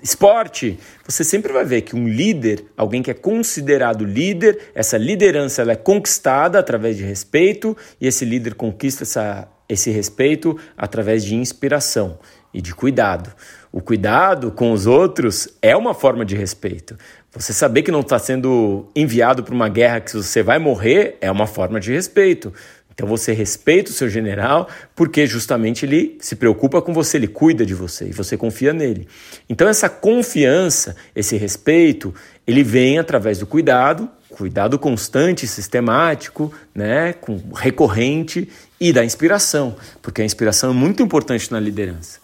esporte, 0.03 0.77
você 1.03 1.23
sempre 1.23 1.51
vai 1.51 1.65
ver 1.65 1.81
que 1.81 1.95
um 1.95 2.07
líder, 2.07 2.65
alguém 2.77 3.01
que 3.01 3.09
é 3.09 3.13
considerado 3.13 4.05
líder, 4.05 4.69
essa 4.75 4.97
liderança 4.97 5.63
ela 5.63 5.71
é 5.71 5.75
conquistada 5.75 6.59
através 6.59 6.95
de 6.95 7.03
respeito 7.03 7.75
e 7.99 8.05
esse 8.05 8.23
líder 8.23 8.53
conquista 8.53 9.03
essa, 9.03 9.47
esse 9.67 9.89
respeito 9.89 10.57
através 10.77 11.23
de 11.23 11.35
inspiração 11.35 12.19
e 12.53 12.61
de 12.61 12.73
cuidado. 12.73 13.33
O 13.71 13.81
cuidado 13.81 14.51
com 14.51 14.71
os 14.71 14.85
outros 14.85 15.49
é 15.61 15.75
uma 15.75 15.93
forma 15.93 16.23
de 16.23 16.35
respeito. 16.35 16.95
Você 17.36 17.51
saber 17.51 17.82
que 17.82 17.92
não 17.92 18.00
está 18.00 18.18
sendo 18.18 18.88
enviado 18.96 19.44
para 19.44 19.54
uma 19.54 19.68
guerra 19.68 20.00
que 20.00 20.13
você 20.13 20.42
vai 20.42 20.58
morrer 20.58 21.18
é 21.20 21.30
uma 21.30 21.46
forma 21.46 21.82
de 21.82 21.92
respeito. 21.92 22.54
Então 22.94 23.06
você 23.06 23.34
respeita 23.34 23.92
o 23.92 23.94
seu 23.94 24.08
general 24.08 24.70
porque 24.96 25.27
justamente 25.27 25.86
ele 25.86 26.18
se 26.22 26.38
preocupa 26.38 26.82
com 26.82 26.94
você, 26.94 27.18
ele 27.18 27.27
cuida 27.27 27.65
de 27.65 27.74
você 27.74 28.08
e 28.08 28.13
você 28.13 28.38
confia 28.38 28.72
nele. 28.72 29.06
Então 29.50 29.68
essa 29.68 29.89
confiança, 29.89 30.96
esse 31.13 31.36
respeito, 31.36 32.15
ele 32.48 32.63
vem 32.63 33.00
através 33.00 33.38
do 33.38 33.46
cuidado, 33.46 34.10
cuidado 34.30 34.80
constante, 34.80 35.46
sistemático, 35.46 36.54
né, 36.74 37.12
com 37.12 37.38
recorrente 37.54 38.48
e 38.80 38.94
da 38.94 39.04
inspiração, 39.04 39.75
porque 40.01 40.22
a 40.22 40.25
inspiração 40.25 40.72
é 40.72 40.74
muito 40.74 41.04
importante 41.04 41.51
na 41.51 41.60
liderança. 41.60 42.20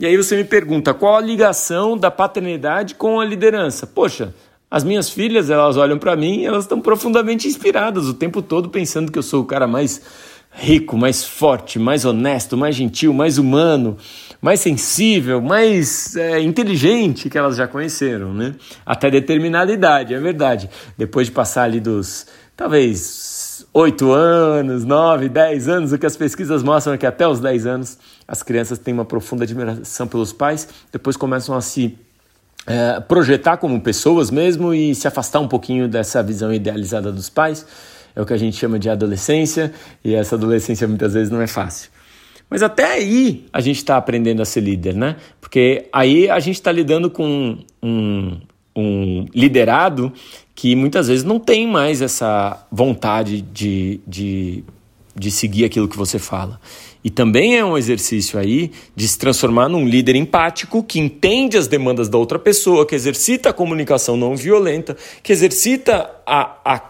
E 0.00 0.06
aí 0.06 0.16
você 0.16 0.36
me 0.36 0.44
pergunta 0.44 0.94
qual 0.94 1.16
a 1.16 1.20
ligação 1.20 1.98
da 1.98 2.10
paternidade 2.10 2.94
com 2.94 3.20
a 3.20 3.24
liderança? 3.26 3.86
Poxa, 3.86 4.34
as 4.74 4.82
minhas 4.82 5.08
filhas, 5.08 5.50
elas 5.50 5.76
olham 5.76 5.96
para 5.96 6.16
mim 6.16 6.40
e 6.40 6.46
elas 6.46 6.64
estão 6.64 6.80
profundamente 6.80 7.46
inspiradas 7.46 8.08
o 8.08 8.12
tempo 8.12 8.42
todo 8.42 8.68
pensando 8.68 9.12
que 9.12 9.16
eu 9.16 9.22
sou 9.22 9.42
o 9.42 9.44
cara 9.44 9.68
mais 9.68 10.02
rico, 10.50 10.98
mais 10.98 11.24
forte, 11.24 11.78
mais 11.78 12.04
honesto, 12.04 12.56
mais 12.56 12.74
gentil, 12.74 13.14
mais 13.14 13.38
humano, 13.38 13.96
mais 14.42 14.58
sensível, 14.58 15.40
mais 15.40 16.16
é, 16.16 16.40
inteligente 16.40 17.30
que 17.30 17.38
elas 17.38 17.54
já 17.54 17.68
conheceram, 17.68 18.34
né? 18.34 18.56
Até 18.84 19.12
determinada 19.12 19.72
idade, 19.72 20.12
é 20.12 20.18
verdade. 20.18 20.68
Depois 20.98 21.28
de 21.28 21.32
passar 21.32 21.62
ali 21.62 21.78
dos, 21.78 22.26
talvez, 22.56 23.64
oito 23.72 24.10
anos, 24.10 24.84
nove, 24.84 25.28
dez 25.28 25.68
anos, 25.68 25.92
o 25.92 25.98
que 25.98 26.06
as 26.06 26.16
pesquisas 26.16 26.64
mostram 26.64 26.94
é 26.94 26.98
que 26.98 27.06
até 27.06 27.28
os 27.28 27.38
dez 27.38 27.64
anos 27.64 27.96
as 28.26 28.42
crianças 28.42 28.80
têm 28.80 28.92
uma 28.92 29.04
profunda 29.04 29.44
admiração 29.44 30.08
pelos 30.08 30.32
pais, 30.32 30.68
depois 30.90 31.16
começam 31.16 31.54
a 31.56 31.60
se 31.60 31.96
é, 32.66 33.00
projetar 33.00 33.56
como 33.56 33.80
pessoas 33.80 34.30
mesmo 34.30 34.72
e 34.74 34.94
se 34.94 35.06
afastar 35.06 35.40
um 35.40 35.48
pouquinho 35.48 35.88
dessa 35.88 36.22
visão 36.22 36.52
idealizada 36.52 37.12
dos 37.12 37.28
pais. 37.28 37.66
É 38.16 38.22
o 38.22 38.26
que 38.26 38.32
a 38.32 38.36
gente 38.36 38.56
chama 38.56 38.78
de 38.78 38.88
adolescência, 38.88 39.72
e 40.04 40.14
essa 40.14 40.36
adolescência 40.36 40.86
muitas 40.86 41.14
vezes 41.14 41.30
não 41.30 41.40
é 41.40 41.46
fácil. 41.46 41.90
Mas 42.48 42.62
até 42.62 42.92
aí 42.92 43.46
a 43.52 43.60
gente 43.60 43.78
está 43.78 43.96
aprendendo 43.96 44.40
a 44.40 44.44
ser 44.44 44.60
líder, 44.60 44.94
né? 44.94 45.16
Porque 45.40 45.88
aí 45.92 46.30
a 46.30 46.38
gente 46.38 46.54
está 46.54 46.70
lidando 46.70 47.10
com 47.10 47.58
um, 47.82 48.40
um 48.76 49.26
liderado 49.34 50.12
que 50.54 50.76
muitas 50.76 51.08
vezes 51.08 51.24
não 51.24 51.40
tem 51.40 51.66
mais 51.66 52.00
essa 52.00 52.64
vontade 52.70 53.40
de, 53.40 54.00
de, 54.06 54.64
de 55.16 55.30
seguir 55.30 55.64
aquilo 55.64 55.88
que 55.88 55.96
você 55.96 56.18
fala. 56.18 56.60
E 57.02 57.10
também 57.10 57.56
é 57.56 57.64
um 57.64 57.76
exercício 57.76 58.38
aí 58.38 58.72
de 58.96 59.06
se 59.06 59.18
transformar 59.18 59.68
num 59.68 59.86
líder 59.86 60.16
empático 60.16 60.82
que 60.82 60.98
entende 60.98 61.56
as 61.56 61.68
demandas 61.68 62.08
da 62.08 62.18
outra 62.18 62.38
pessoa, 62.38 62.86
que 62.86 62.94
exercita 62.94 63.50
a 63.50 63.52
comunicação 63.52 64.16
não 64.16 64.34
violenta, 64.34 64.96
que 65.22 65.32
exercita 65.32 66.10
a, 66.26 66.58
a 66.64 66.82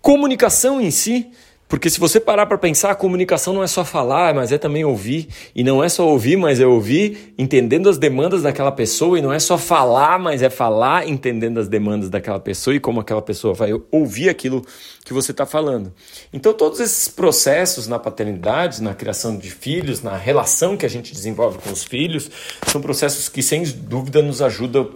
comunicação 0.00 0.80
em 0.80 0.90
si 0.90 1.26
porque 1.74 1.90
se 1.90 1.98
você 1.98 2.20
parar 2.20 2.46
para 2.46 2.56
pensar, 2.56 2.92
a 2.92 2.94
comunicação 2.94 3.52
não 3.52 3.60
é 3.60 3.66
só 3.66 3.84
falar, 3.84 4.32
mas 4.32 4.52
é 4.52 4.58
também 4.58 4.84
ouvir. 4.84 5.26
E 5.56 5.64
não 5.64 5.82
é 5.82 5.88
só 5.88 6.06
ouvir, 6.08 6.36
mas 6.36 6.60
é 6.60 6.64
ouvir 6.64 7.34
entendendo 7.36 7.88
as 7.88 7.98
demandas 7.98 8.42
daquela 8.42 8.70
pessoa. 8.70 9.18
E 9.18 9.22
não 9.22 9.32
é 9.32 9.40
só 9.40 9.58
falar, 9.58 10.16
mas 10.16 10.40
é 10.40 10.48
falar 10.48 11.08
entendendo 11.08 11.58
as 11.58 11.66
demandas 11.66 12.08
daquela 12.08 12.38
pessoa 12.38 12.76
e 12.76 12.78
como 12.78 13.00
aquela 13.00 13.20
pessoa 13.20 13.54
vai 13.54 13.70
ouvir 13.90 14.28
aquilo 14.28 14.64
que 15.04 15.12
você 15.12 15.32
está 15.32 15.44
falando. 15.44 15.92
Então, 16.32 16.54
todos 16.54 16.78
esses 16.78 17.08
processos 17.08 17.88
na 17.88 17.98
paternidade, 17.98 18.80
na 18.80 18.94
criação 18.94 19.36
de 19.36 19.50
filhos, 19.50 20.00
na 20.00 20.16
relação 20.16 20.76
que 20.76 20.86
a 20.86 20.88
gente 20.88 21.12
desenvolve 21.12 21.58
com 21.58 21.72
os 21.72 21.82
filhos, 21.82 22.30
são 22.68 22.80
processos 22.80 23.28
que, 23.28 23.42
sem 23.42 23.64
dúvida, 23.64 24.22
nos 24.22 24.40
ajudam 24.40 24.88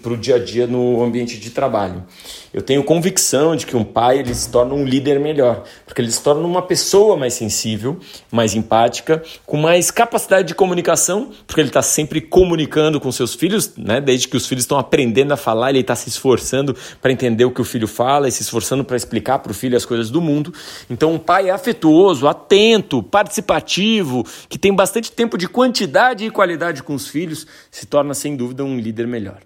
para 0.00 0.12
o 0.12 0.16
dia 0.16 0.36
a 0.36 0.38
dia 0.38 0.68
no 0.68 1.02
ambiente 1.02 1.40
de 1.40 1.50
trabalho. 1.50 2.04
Eu 2.52 2.62
tenho 2.62 2.84
convicção 2.84 3.56
de 3.56 3.66
que 3.66 3.76
um 3.76 3.82
pai 3.82 4.20
ele 4.20 4.32
se 4.32 4.48
torna 4.48 4.74
um 4.74 4.84
líder 4.84 5.18
melhor 5.18 5.64
porque 5.84 6.00
ele 6.04 6.12
se 6.12 6.22
torna 6.22 6.46
uma 6.46 6.62
pessoa 6.62 7.16
mais 7.16 7.34
sensível, 7.34 7.98
mais 8.30 8.54
empática, 8.54 9.22
com 9.44 9.56
mais 9.56 9.90
capacidade 9.90 10.48
de 10.48 10.54
comunicação, 10.54 11.30
porque 11.46 11.60
ele 11.60 11.68
está 11.68 11.82
sempre 11.82 12.20
comunicando 12.20 13.00
com 13.00 13.10
seus 13.10 13.34
filhos, 13.34 13.72
né? 13.76 14.00
desde 14.00 14.28
que 14.28 14.36
os 14.36 14.46
filhos 14.46 14.64
estão 14.64 14.78
aprendendo 14.78 15.32
a 15.32 15.36
falar, 15.36 15.70
ele 15.70 15.80
está 15.80 15.96
se 15.96 16.08
esforçando 16.08 16.76
para 17.00 17.10
entender 17.10 17.44
o 17.44 17.50
que 17.50 17.60
o 17.60 17.64
filho 17.64 17.88
fala 17.88 18.28
e 18.28 18.32
se 18.32 18.42
esforçando 18.42 18.84
para 18.84 18.96
explicar 18.96 19.38
para 19.38 19.52
o 19.52 19.54
filho 19.54 19.76
as 19.76 19.84
coisas 19.84 20.10
do 20.10 20.20
mundo. 20.20 20.52
Então, 20.88 21.12
um 21.12 21.18
pai 21.18 21.50
afetuoso, 21.50 22.28
atento, 22.28 23.02
participativo, 23.02 24.24
que 24.48 24.58
tem 24.58 24.74
bastante 24.74 25.10
tempo 25.10 25.38
de 25.38 25.48
quantidade 25.48 26.24
e 26.24 26.30
qualidade 26.30 26.82
com 26.82 26.94
os 26.94 27.08
filhos, 27.08 27.46
se 27.70 27.86
torna 27.86 28.14
sem 28.14 28.36
dúvida 28.36 28.64
um 28.64 28.78
líder 28.78 29.06
melhor. 29.06 29.40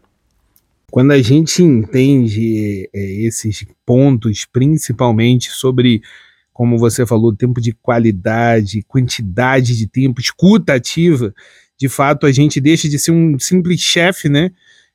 Quando 0.91 1.13
a 1.13 1.21
gente 1.21 1.63
entende 1.63 2.89
é, 2.95 3.27
esses 3.27 3.65
pontos, 3.85 4.47
principalmente 4.51 5.51
sobre 5.51 6.01
como 6.59 6.77
você 6.77 7.07
falou, 7.07 7.33
tempo 7.33 7.61
de 7.61 7.71
qualidade, 7.71 8.83
quantidade 8.89 9.79
de 9.79 9.87
tempo, 9.87 10.21
escuta 10.21 10.75
ativa, 10.75 11.33
de 11.79 11.89
fato 11.89 12.27
a 12.27 12.33
gente 12.33 12.61
deixa 12.61 12.89
de 12.89 12.99
ser 12.99 13.13
um 13.13 13.39
simples 13.39 13.81
chefe, 13.81 14.29
né? 14.29 14.51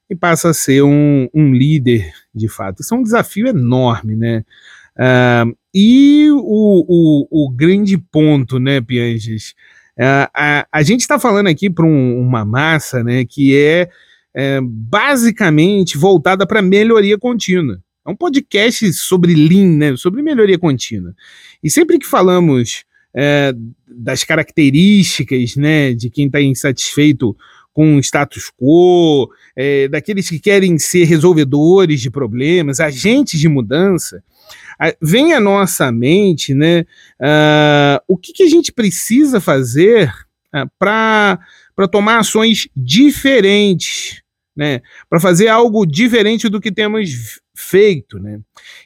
E 0.10 0.14
passa 0.14 0.50
a 0.50 0.54
ser 0.54 0.84
um, 0.84 1.30
um 1.34 1.54
líder, 1.54 2.12
de 2.36 2.50
fato. 2.50 2.82
Isso 2.82 2.94
é 2.94 2.98
um 2.98 3.02
desafio 3.02 3.48
enorme, 3.48 4.14
né? 4.14 4.44
Uh, 4.98 5.56
e 5.74 6.28
o, 6.32 7.30
o, 7.32 7.46
o, 7.46 7.50
grande 7.50 7.98
ponto, 7.98 8.60
né, 8.60 8.82
Pianges? 8.82 9.52
Uh, 9.98 10.28
a, 10.36 10.68
a 10.70 10.84
gente 10.84 11.00
está 11.00 11.18
falando 11.18 11.48
aqui 11.48 11.70
para 11.70 11.86
um, 11.86 12.20
uma 12.20 12.44
massa 12.44 13.02
né, 13.06 13.24
que 13.24 13.58
é, 13.58 13.90
é 14.36 14.60
basicamente 14.62 15.98
voltada 15.98 16.46
para 16.46 16.62
melhoria 16.62 17.18
contínua. 17.18 17.80
É 18.06 18.10
um 18.10 18.16
podcast 18.16 18.92
sobre 18.94 19.34
Lean, 19.34 19.78
né, 19.78 19.98
sobre 19.98 20.22
melhoria 20.22 20.60
contínua. 20.60 21.16
E 21.64 21.70
sempre 21.70 21.98
que 21.98 22.06
falamos 22.06 22.84
é, 23.16 23.54
das 23.88 24.24
características 24.24 25.56
né, 25.56 25.94
de 25.94 26.10
quem 26.10 26.28
está 26.28 26.42
insatisfeito 26.42 27.36
com 27.72 27.96
o 27.96 28.00
status 28.00 28.52
quo, 28.52 29.30
é, 29.56 29.88
daqueles 29.88 30.30
que 30.30 30.40
querem 30.40 30.78
ser 30.78 31.06
resolvedores 31.06 32.02
de 32.02 32.12
problemas, 32.12 32.80
agentes 32.80 33.40
de 33.40 33.50
mudança, 33.50 34.24
vem 35.02 35.34
à 35.34 35.40
nossa 35.40 35.92
mente 35.92 36.54
né, 36.54 36.82
uh, 37.20 38.04
o 38.08 38.18
que, 38.18 38.34
que, 38.34 38.44
a 38.44 38.50
gente 38.50 38.72
precisa 38.72 39.40
fazer 39.40 40.14
uh, 40.54 40.70
para 40.78 41.40
tomar 41.92 42.20
ações 42.20 42.68
diferentes, 42.76 44.22
né, 44.56 44.82
para 45.10 45.20
fazer 45.20 45.48
algo 45.48 45.86
diferente 45.86 46.50
do 46.50 46.62
que 46.62 46.72
temos 46.72 47.42
feito, 47.56 48.20
né? 48.20 48.40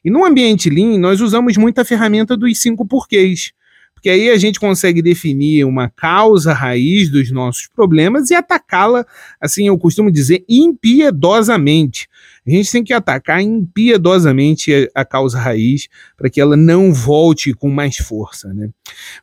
E 0.03 0.09
no 0.09 0.25
ambiente 0.25 0.69
Lean, 0.69 0.97
nós 0.99 1.21
usamos 1.21 1.55
muito 1.57 1.79
a 1.79 1.85
ferramenta 1.85 2.35
dos 2.35 2.61
cinco 2.61 2.85
porquês. 2.85 3.51
porque 3.93 4.09
aí 4.09 4.29
a 4.29 4.37
gente 4.37 4.59
consegue 4.59 5.01
definir 5.01 5.65
uma 5.65 5.89
causa 5.89 6.53
raiz 6.53 7.09
dos 7.09 7.31
nossos 7.31 7.67
problemas 7.67 8.29
e 8.29 8.35
atacá-la, 8.35 9.05
assim 9.41 9.67
eu 9.67 9.77
costumo 9.77 10.11
dizer, 10.11 10.45
impiedosamente. 10.47 12.07
A 12.45 12.51
gente 12.51 12.71
tem 12.71 12.83
que 12.83 12.93
atacar 12.93 13.41
impiedosamente 13.41 14.89
a, 14.93 15.03
causa 15.03 15.39
raiz 15.39 15.87
para 16.15 16.29
que 16.29 16.39
ela 16.39 16.55
não 16.55 16.93
volte 16.93 17.53
com 17.53 17.69
mais 17.69 17.97
força. 17.97 18.53
Né? 18.53 18.69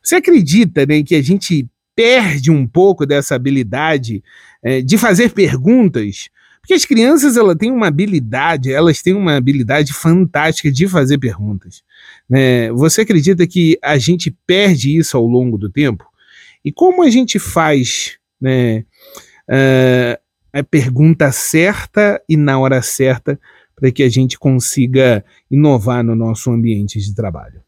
Você 0.03 0.15
acredita 0.15 0.85
né, 0.85 1.01
que 1.01 1.15
a 1.15 1.21
gente 1.21 1.65
perde 1.95 2.51
um 2.51 2.67
pouco 2.67 3.05
dessa 3.05 3.35
habilidade 3.35 4.21
é, 4.61 4.81
de 4.81 4.97
fazer 4.97 5.31
perguntas? 5.31 6.29
Porque 6.65 6.73
as 6.73 6.83
crianças 6.83 7.37
elas 7.37 7.55
têm 7.57 7.71
uma 7.71 7.85
habilidade, 7.85 8.73
elas 8.73 8.99
têm 8.99 9.13
uma 9.13 9.35
habilidade 9.35 9.93
fantástica 9.93 10.71
de 10.71 10.87
fazer 10.87 11.19
perguntas. 11.19 11.83
Né? 12.27 12.71
Você 12.71 13.01
acredita 13.01 13.45
que 13.45 13.77
a 13.83 13.99
gente 13.99 14.35
perde 14.47 14.97
isso 14.97 15.15
ao 15.15 15.27
longo 15.27 15.59
do 15.59 15.69
tempo? 15.69 16.03
E 16.65 16.71
como 16.71 17.03
a 17.03 17.09
gente 17.11 17.37
faz 17.37 18.17
né, 18.41 18.79
uh, 19.47 20.19
a 20.51 20.63
pergunta 20.63 21.31
certa 21.31 22.19
e 22.27 22.35
na 22.35 22.57
hora 22.57 22.81
certa 22.81 23.39
para 23.75 23.91
que 23.91 24.01
a 24.01 24.09
gente 24.09 24.39
consiga 24.39 25.23
inovar 25.51 26.03
no 26.03 26.15
nosso 26.15 26.49
ambiente 26.49 26.99
de 26.99 27.13
trabalho? 27.13 27.61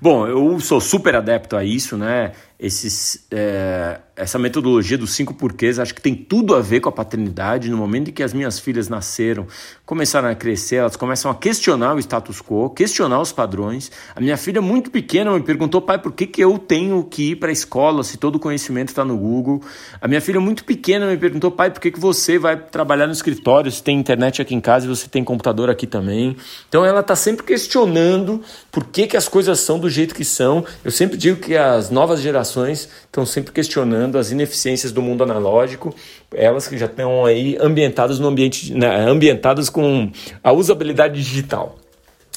Bom, 0.00 0.24
eu 0.28 0.60
sou 0.60 0.80
super 0.80 1.16
adepto 1.16 1.56
a 1.56 1.64
isso, 1.64 1.96
né? 1.96 2.30
Esses, 2.60 3.24
é, 3.30 4.00
essa 4.16 4.36
metodologia 4.36 4.98
dos 4.98 5.12
cinco 5.12 5.32
porquês 5.32 5.78
acho 5.78 5.94
que 5.94 6.02
tem 6.02 6.12
tudo 6.12 6.56
a 6.56 6.60
ver 6.60 6.80
com 6.80 6.88
a 6.88 6.92
paternidade. 6.92 7.70
No 7.70 7.76
momento 7.76 8.08
em 8.08 8.12
que 8.12 8.20
as 8.20 8.32
minhas 8.32 8.58
filhas 8.58 8.88
nasceram, 8.88 9.46
começaram 9.86 10.28
a 10.28 10.34
crescer, 10.34 10.76
elas 10.76 10.96
começam 10.96 11.30
a 11.30 11.36
questionar 11.36 11.94
o 11.94 12.00
status 12.00 12.42
quo, 12.42 12.68
questionar 12.70 13.20
os 13.20 13.30
padrões. 13.30 13.92
A 14.12 14.20
minha 14.20 14.36
filha, 14.36 14.60
muito 14.60 14.90
pequena, 14.90 15.32
me 15.32 15.40
perguntou, 15.40 15.80
pai, 15.80 15.98
por 15.98 16.10
que, 16.10 16.26
que 16.26 16.42
eu 16.42 16.58
tenho 16.58 17.04
que 17.04 17.30
ir 17.30 17.36
para 17.36 17.50
a 17.50 17.52
escola 17.52 18.02
se 18.02 18.16
todo 18.16 18.34
o 18.34 18.40
conhecimento 18.40 18.88
está 18.88 19.04
no 19.04 19.16
Google? 19.16 19.62
A 20.00 20.08
minha 20.08 20.20
filha, 20.20 20.40
muito 20.40 20.64
pequena, 20.64 21.06
me 21.06 21.16
perguntou, 21.16 21.52
pai, 21.52 21.70
por 21.70 21.80
que, 21.80 21.92
que 21.92 22.00
você 22.00 22.40
vai 22.40 22.56
trabalhar 22.56 23.06
no 23.06 23.12
escritório 23.12 23.70
se 23.70 23.80
tem 23.80 23.96
internet 23.96 24.42
aqui 24.42 24.56
em 24.56 24.60
casa 24.60 24.84
e 24.84 24.88
você 24.88 25.06
tem 25.06 25.22
computador 25.22 25.70
aqui 25.70 25.86
também? 25.86 26.36
Então 26.68 26.84
ela 26.84 27.00
está 27.00 27.14
sempre 27.14 27.46
questionando 27.46 28.42
por 28.72 28.82
que, 28.82 29.06
que 29.06 29.16
as 29.16 29.28
coisas 29.28 29.60
são 29.60 29.78
do 29.78 29.88
jeito 29.88 30.12
que 30.12 30.24
são. 30.24 30.64
Eu 30.84 30.90
sempre 30.90 31.16
digo 31.16 31.40
que 31.40 31.56
as 31.56 31.88
novas 31.88 32.20
gerações 32.20 32.47
gerações 32.48 32.88
estão 33.04 33.26
sempre 33.26 33.52
questionando 33.52 34.16
as 34.16 34.30
ineficiências 34.30 34.90
do 34.90 35.02
mundo 35.02 35.22
analógico, 35.22 35.94
elas 36.34 36.66
que 36.66 36.78
já 36.78 36.86
estão 36.86 37.24
aí 37.24 37.56
ambientadas 37.60 38.18
no 38.18 38.28
ambiente, 38.28 38.72
né, 38.72 38.88
ambientadas 39.08 39.68
com 39.68 40.10
a 40.42 40.52
usabilidade 40.52 41.22
digital. 41.22 41.76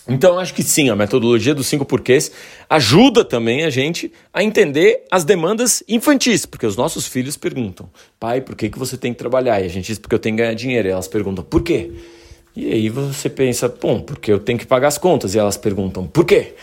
Então, 0.08 0.40
acho 0.40 0.54
que 0.54 0.64
sim, 0.64 0.90
a 0.90 0.96
metodologia 0.96 1.54
dos 1.54 1.68
cinco 1.68 1.86
porquês 1.86 2.32
ajuda 2.70 3.24
também 3.24 3.64
a 3.64 3.70
gente 3.70 4.12
a 4.34 4.44
entender 4.44 5.04
as 5.12 5.24
demandas 5.24 5.84
infantis, 5.88 6.46
porque 6.46 6.66
os 6.66 6.76
nossos 6.76 7.08
filhos 7.08 7.38
perguntam: 7.38 7.88
pai, 8.20 8.42
por 8.42 8.56
que, 8.56 8.70
que 8.70 8.80
você 8.80 8.98
tem 8.98 9.14
que 9.14 9.20
trabalhar? 9.20 9.62
E 9.62 9.66
a 9.66 9.70
gente 9.70 9.86
diz: 9.86 10.00
porque 10.00 10.16
eu 10.16 10.20
tenho 10.20 10.36
que 10.36 10.42
ganhar 10.42 10.56
dinheiro. 10.56 10.88
E 10.88 10.92
elas 10.92 11.08
perguntam: 11.08 11.44
por 11.44 11.62
quê? 11.62 11.92
E 12.56 12.74
aí 12.74 12.90
você 12.90 13.30
pensa: 13.30 13.70
bom, 13.70 14.02
porque 14.02 14.32
eu 14.32 14.40
tenho 14.40 14.58
que 14.58 14.66
pagar 14.66 14.88
as 14.88 14.98
contas. 14.98 15.36
E 15.36 15.40
elas 15.40 15.56
perguntam: 15.56 16.08
por 16.08 16.26
quê? 16.26 16.56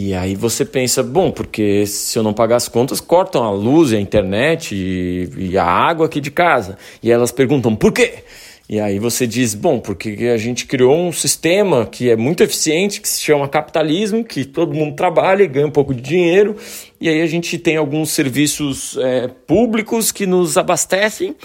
E 0.00 0.14
aí 0.14 0.36
você 0.36 0.64
pensa, 0.64 1.02
bom, 1.02 1.32
porque 1.32 1.84
se 1.84 2.16
eu 2.16 2.22
não 2.22 2.32
pagar 2.32 2.54
as 2.54 2.68
contas, 2.68 3.00
cortam 3.00 3.42
a 3.42 3.50
luz, 3.50 3.92
a 3.92 3.98
internet 3.98 4.72
e, 4.72 5.28
e 5.36 5.58
a 5.58 5.64
água 5.64 6.06
aqui 6.06 6.20
de 6.20 6.30
casa. 6.30 6.78
E 7.02 7.10
elas 7.10 7.32
perguntam, 7.32 7.74
por 7.74 7.92
quê? 7.92 8.22
E 8.68 8.78
aí 8.78 9.00
você 9.00 9.26
diz, 9.26 9.56
bom, 9.56 9.80
porque 9.80 10.10
a 10.32 10.36
gente 10.36 10.66
criou 10.66 10.96
um 10.96 11.10
sistema 11.10 11.84
que 11.84 12.08
é 12.08 12.14
muito 12.14 12.44
eficiente, 12.44 13.00
que 13.00 13.08
se 13.08 13.20
chama 13.20 13.48
capitalismo, 13.48 14.22
que 14.22 14.44
todo 14.44 14.72
mundo 14.72 14.94
trabalha 14.94 15.42
e 15.42 15.48
ganha 15.48 15.66
um 15.66 15.70
pouco 15.72 15.92
de 15.92 16.00
dinheiro, 16.00 16.54
e 17.00 17.08
aí 17.08 17.22
a 17.22 17.26
gente 17.26 17.58
tem 17.58 17.76
alguns 17.76 18.10
serviços 18.10 18.96
é, 18.98 19.28
públicos 19.28 20.10
que 20.10 20.26
nos 20.26 20.56
abastecem 20.56 21.36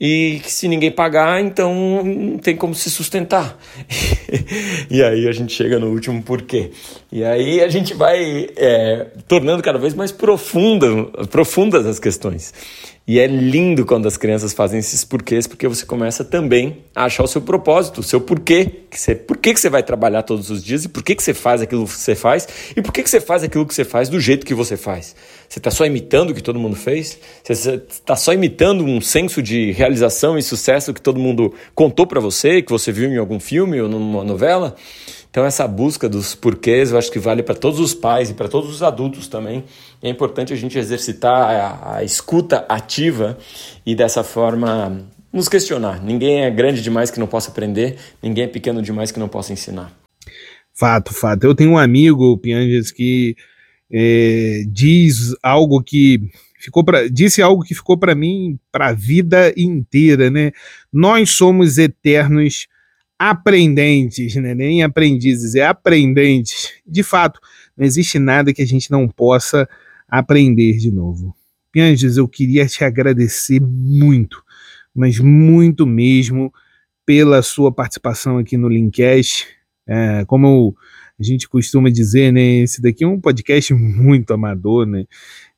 e 0.00 0.40
que 0.42 0.50
se 0.50 0.68
ninguém 0.68 0.90
pagar, 0.90 1.42
então 1.42 2.02
não 2.04 2.38
tem 2.38 2.56
como 2.56 2.74
se 2.74 2.90
sustentar. 2.90 3.58
e 4.88 5.02
aí 5.02 5.28
a 5.28 5.32
gente 5.32 5.52
chega 5.52 5.78
no 5.78 5.88
último 5.88 6.22
porquê. 6.22 6.70
E 7.10 7.24
aí 7.24 7.60
a 7.60 7.68
gente 7.68 7.92
vai 7.92 8.48
é, 8.56 9.08
tornando 9.26 9.62
cada 9.62 9.78
vez 9.78 9.94
mais 9.94 10.12
profunda, 10.12 11.04
profundas 11.28 11.84
as 11.86 11.98
questões. 11.98 12.54
E 13.06 13.18
é 13.18 13.26
lindo 13.26 13.84
quando 13.84 14.06
as 14.06 14.16
crianças 14.16 14.52
fazem 14.52 14.78
esses 14.78 15.04
porquês, 15.04 15.44
porque 15.46 15.66
você 15.66 15.84
começa 15.84 16.24
também 16.24 16.84
a 16.94 17.06
achar 17.06 17.24
o 17.24 17.26
seu 17.26 17.42
propósito, 17.42 17.98
o 17.98 18.04
seu 18.04 18.20
porquê. 18.20 18.84
Que 18.88 19.00
você, 19.00 19.16
por 19.16 19.36
que, 19.36 19.52
que 19.52 19.60
você 19.60 19.68
vai 19.68 19.82
trabalhar 19.82 20.22
todos 20.22 20.48
os 20.48 20.62
dias 20.62 20.84
e 20.84 20.88
por 20.88 21.02
que, 21.02 21.16
que 21.16 21.22
você 21.24 21.34
faz 21.34 21.60
aquilo 21.60 21.86
que 21.86 21.92
você 21.92 22.14
faz 22.14 22.46
e 22.76 22.80
por 22.80 22.92
que, 22.92 23.02
que 23.02 23.10
você 23.10 23.20
faz 23.20 23.42
aquilo 23.42 23.66
que 23.66 23.74
você 23.74 23.84
faz 23.84 24.08
do 24.08 24.20
jeito 24.20 24.46
que 24.46 24.54
você 24.54 24.76
faz. 24.76 24.99
Você 25.48 25.58
está 25.58 25.70
só 25.70 25.84
imitando 25.84 26.30
o 26.30 26.34
que 26.34 26.42
todo 26.42 26.58
mundo 26.58 26.76
fez? 26.76 27.18
Você 27.42 27.82
está 27.88 28.14
só 28.16 28.32
imitando 28.32 28.84
um 28.84 29.00
senso 29.00 29.42
de 29.42 29.72
realização 29.72 30.38
e 30.38 30.42
sucesso 30.42 30.94
que 30.94 31.00
todo 31.00 31.18
mundo 31.18 31.54
contou 31.74 32.06
para 32.06 32.20
você, 32.20 32.62
que 32.62 32.70
você 32.70 32.92
viu 32.92 33.10
em 33.10 33.16
algum 33.16 33.40
filme 33.40 33.80
ou 33.80 33.88
numa 33.88 34.24
novela? 34.24 34.76
Então, 35.30 35.44
essa 35.44 35.66
busca 35.66 36.08
dos 36.08 36.34
porquês 36.34 36.90
eu 36.90 36.98
acho 36.98 37.10
que 37.10 37.18
vale 37.18 37.42
para 37.42 37.54
todos 37.54 37.78
os 37.78 37.94
pais 37.94 38.30
e 38.30 38.34
para 38.34 38.48
todos 38.48 38.68
os 38.68 38.82
adultos 38.82 39.28
também. 39.28 39.64
É 40.02 40.08
importante 40.08 40.52
a 40.52 40.56
gente 40.56 40.76
exercitar 40.76 41.50
a, 41.50 41.96
a 41.98 42.04
escuta 42.04 42.66
ativa 42.68 43.38
e 43.86 43.94
dessa 43.94 44.24
forma 44.24 45.06
nos 45.32 45.48
questionar. 45.48 46.02
Ninguém 46.02 46.44
é 46.44 46.50
grande 46.50 46.82
demais 46.82 47.10
que 47.10 47.20
não 47.20 47.28
possa 47.28 47.50
aprender, 47.50 47.96
ninguém 48.20 48.44
é 48.44 48.48
pequeno 48.48 48.82
demais 48.82 49.12
que 49.12 49.20
não 49.20 49.28
possa 49.28 49.52
ensinar. 49.52 49.92
Fato, 50.76 51.12
fato. 51.12 51.44
Eu 51.44 51.54
tenho 51.54 51.72
um 51.72 51.78
amigo, 51.78 52.38
Pianges, 52.38 52.90
que 52.90 53.36
é, 53.90 54.64
diz 54.68 55.34
algo 55.42 55.82
que 55.82 56.30
ficou 56.58 56.84
para 56.84 57.08
disse 57.08 57.40
algo 57.42 57.62
que 57.62 57.74
ficou 57.74 57.96
para 57.98 58.14
mim 58.14 58.58
para 58.70 58.88
a 58.88 58.92
vida 58.92 59.52
inteira, 59.56 60.30
né? 60.30 60.52
Nós 60.92 61.30
somos 61.30 61.78
eternos 61.78 62.68
aprendentes, 63.20 64.34
né? 64.36 64.54
nem 64.54 64.82
aprendizes, 64.82 65.54
é 65.54 65.66
aprendentes. 65.66 66.70
De 66.86 67.02
fato, 67.02 67.38
não 67.76 67.84
existe 67.84 68.18
nada 68.18 68.50
que 68.50 68.62
a 68.62 68.66
gente 68.66 68.90
não 68.90 69.06
possa 69.06 69.68
aprender 70.08 70.78
de 70.78 70.90
novo. 70.90 71.36
Pianges, 71.70 72.16
eu 72.16 72.26
queria 72.26 72.66
te 72.66 72.82
agradecer 72.82 73.60
muito, 73.60 74.42
mas 74.94 75.18
muito 75.18 75.86
mesmo, 75.86 76.50
pela 77.04 77.42
sua 77.42 77.70
participação 77.70 78.38
aqui 78.38 78.56
no 78.56 78.70
Linkcast. 78.70 79.46
É, 79.86 80.24
como 80.24 80.74
a 81.20 81.24
gente 81.24 81.48
costuma 81.48 81.90
dizer, 81.90 82.32
né, 82.32 82.60
esse 82.62 82.80
daqui 82.80 83.04
é 83.04 83.06
um 83.06 83.20
podcast 83.20 83.74
muito 83.74 84.32
amador, 84.32 84.86
né? 84.86 85.04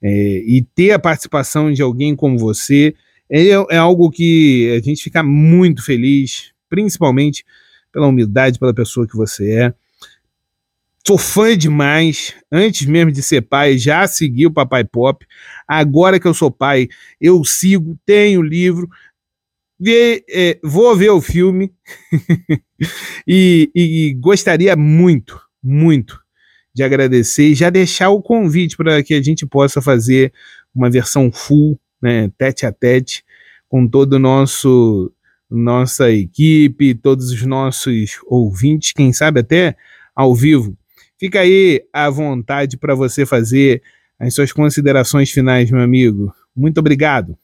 É, 0.03 0.43
e 0.45 0.67
ter 0.75 0.91
a 0.91 0.99
participação 0.99 1.73
de 1.73 1.81
alguém 1.81 2.17
como 2.17 2.37
você 2.37 2.95
é, 3.31 3.49
é 3.71 3.77
algo 3.77 4.11
que 4.11 4.77
a 4.77 4.85
gente 4.85 5.05
fica 5.05 5.23
muito 5.23 5.85
feliz, 5.85 6.53
principalmente 6.69 7.45
pela 7.93 8.09
humildade, 8.09 8.59
pela 8.59 8.75
pessoa 8.75 9.07
que 9.07 9.17
você 9.17 9.51
é. 9.53 9.75
Sou 11.07 11.19
fã 11.19 11.57
demais. 11.57 12.35
Antes 12.51 12.87
mesmo 12.87 13.13
de 13.13 13.23
ser 13.23 13.43
pai, 13.43 13.79
já 13.79 14.07
segui 14.07 14.47
o 14.47 14.53
Papai 14.53 14.85
Pop. 14.85 15.25
Agora 15.67 16.19
que 16.19 16.27
eu 16.27 16.35
sou 16.35 16.51
pai, 16.51 16.89
eu 17.21 17.45
sigo, 17.45 17.99
tenho 18.05 18.41
o 18.41 18.45
livro, 18.45 18.89
é, 20.29 20.59
vou 20.63 20.95
ver 20.97 21.11
o 21.11 21.21
filme 21.21 21.73
e, 23.27 23.71
e, 23.75 24.15
gostaria 24.15 24.77
muito, 24.77 25.41
muito 25.63 26.21
de 26.75 26.83
agradecer 26.83 27.49
e 27.49 27.55
já 27.55 27.71
deixar 27.71 28.11
o 28.11 28.23
convite 28.23 28.77
para 28.77 29.03
que 29.03 29.15
a 29.15 29.23
gente 29.23 29.47
possa 29.47 29.81
fazer 29.83 30.33
uma 30.75 30.91
versão 30.91 31.31
full, 31.31 31.79
né, 32.01 32.31
tete 32.39 32.65
a 32.65 32.73
tete, 32.73 33.25
com 33.69 33.87
todo 33.87 34.15
o 34.15 34.19
nosso 34.19 35.13
nossa 35.51 36.11
equipe, 36.11 36.95
todos 36.95 37.31
os 37.31 37.45
nossos 37.45 38.19
ouvintes, 38.27 38.93
quem 38.93 39.13
sabe 39.13 39.41
até 39.41 39.77
ao 40.17 40.35
vivo. 40.35 40.77
Fica 41.21 41.41
aí 41.41 41.85
à 41.93 42.09
vontade 42.09 42.79
para 42.79 42.95
você 42.95 43.27
fazer 43.27 43.83
as 44.19 44.35
suas 44.35 44.51
considerações 44.51 45.31
finais, 45.31 45.71
meu 45.71 45.83
amigo. 45.83 46.35
Muito 46.57 46.79
obrigado. 46.79 47.37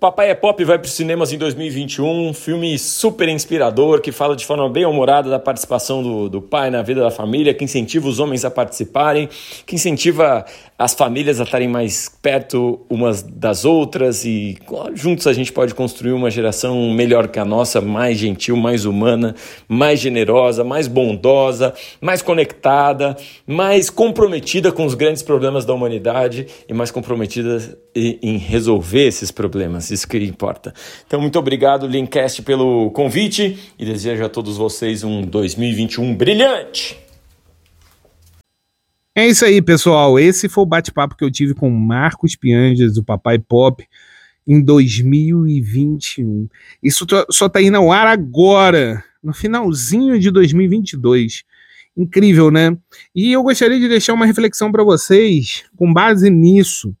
Papai 0.00 0.30
é 0.30 0.34
Pop 0.34 0.62
vai 0.62 0.78
para 0.78 0.86
os 0.86 0.92
cinemas 0.92 1.32
em 1.32 1.38
2021, 1.38 2.28
um 2.28 2.32
filme 2.32 2.78
super 2.78 3.28
inspirador 3.28 4.00
que 4.00 4.12
fala 4.12 4.36
de 4.36 4.46
forma 4.46 4.68
bem 4.68 4.86
humorada 4.86 5.28
da 5.28 5.40
participação 5.40 6.04
do, 6.04 6.28
do 6.28 6.40
pai 6.40 6.70
na 6.70 6.82
vida 6.82 7.00
da 7.00 7.10
família, 7.10 7.52
que 7.52 7.64
incentiva 7.64 8.06
os 8.06 8.20
homens 8.20 8.44
a 8.44 8.50
participarem, 8.50 9.28
que 9.66 9.74
incentiva 9.74 10.46
as 10.78 10.94
famílias 10.94 11.40
a 11.40 11.42
estarem 11.42 11.66
mais 11.66 12.08
perto 12.22 12.80
umas 12.88 13.20
das 13.20 13.64
outras 13.64 14.24
e 14.24 14.56
juntos 14.94 15.26
a 15.26 15.32
gente 15.32 15.52
pode 15.52 15.74
construir 15.74 16.12
uma 16.12 16.30
geração 16.30 16.92
melhor 16.92 17.26
que 17.26 17.40
a 17.40 17.44
nossa, 17.44 17.80
mais 17.80 18.16
gentil, 18.16 18.56
mais 18.56 18.84
humana, 18.84 19.34
mais 19.66 19.98
generosa, 19.98 20.62
mais 20.62 20.86
bondosa, 20.86 21.74
mais 22.00 22.22
conectada, 22.22 23.16
mais 23.44 23.90
comprometida 23.90 24.70
com 24.70 24.84
os 24.84 24.94
grandes 24.94 25.22
problemas 25.22 25.64
da 25.64 25.74
humanidade 25.74 26.46
e 26.68 26.72
mais 26.72 26.92
comprometida 26.92 27.76
em 27.96 28.38
resolver 28.38 29.08
esses 29.08 29.32
problemas, 29.32 29.90
isso 29.90 30.06
que 30.06 30.16
importa. 30.18 30.72
Então, 31.04 31.20
muito 31.20 31.38
obrigado, 31.38 31.88
Linkcast, 31.88 32.42
pelo 32.42 32.92
convite 32.92 33.58
e 33.76 33.84
desejo 33.84 34.24
a 34.24 34.28
todos 34.28 34.56
vocês 34.56 35.02
um 35.02 35.22
2021 35.22 36.14
brilhante! 36.14 37.07
É 39.18 39.26
isso 39.26 39.44
aí, 39.44 39.60
pessoal. 39.60 40.16
Esse 40.16 40.48
foi 40.48 40.62
o 40.62 40.66
bate-papo 40.66 41.16
que 41.16 41.24
eu 41.24 41.30
tive 41.30 41.52
com 41.52 41.68
Marcos 41.68 42.36
Pianjas, 42.36 42.96
o 42.98 43.02
Papai 43.02 43.36
Pop, 43.36 43.84
em 44.46 44.62
2021. 44.62 46.48
Isso 46.80 47.04
só 47.28 47.46
está 47.46 47.60
indo 47.60 47.76
ao 47.76 47.90
ar 47.90 48.06
agora, 48.06 49.02
no 49.20 49.34
finalzinho 49.34 50.20
de 50.20 50.30
2022. 50.30 51.42
Incrível, 51.96 52.52
né? 52.52 52.78
E 53.12 53.32
eu 53.32 53.42
gostaria 53.42 53.80
de 53.80 53.88
deixar 53.88 54.14
uma 54.14 54.24
reflexão 54.24 54.70
para 54.70 54.84
vocês 54.84 55.64
com 55.74 55.92
base 55.92 56.30
nisso. 56.30 56.94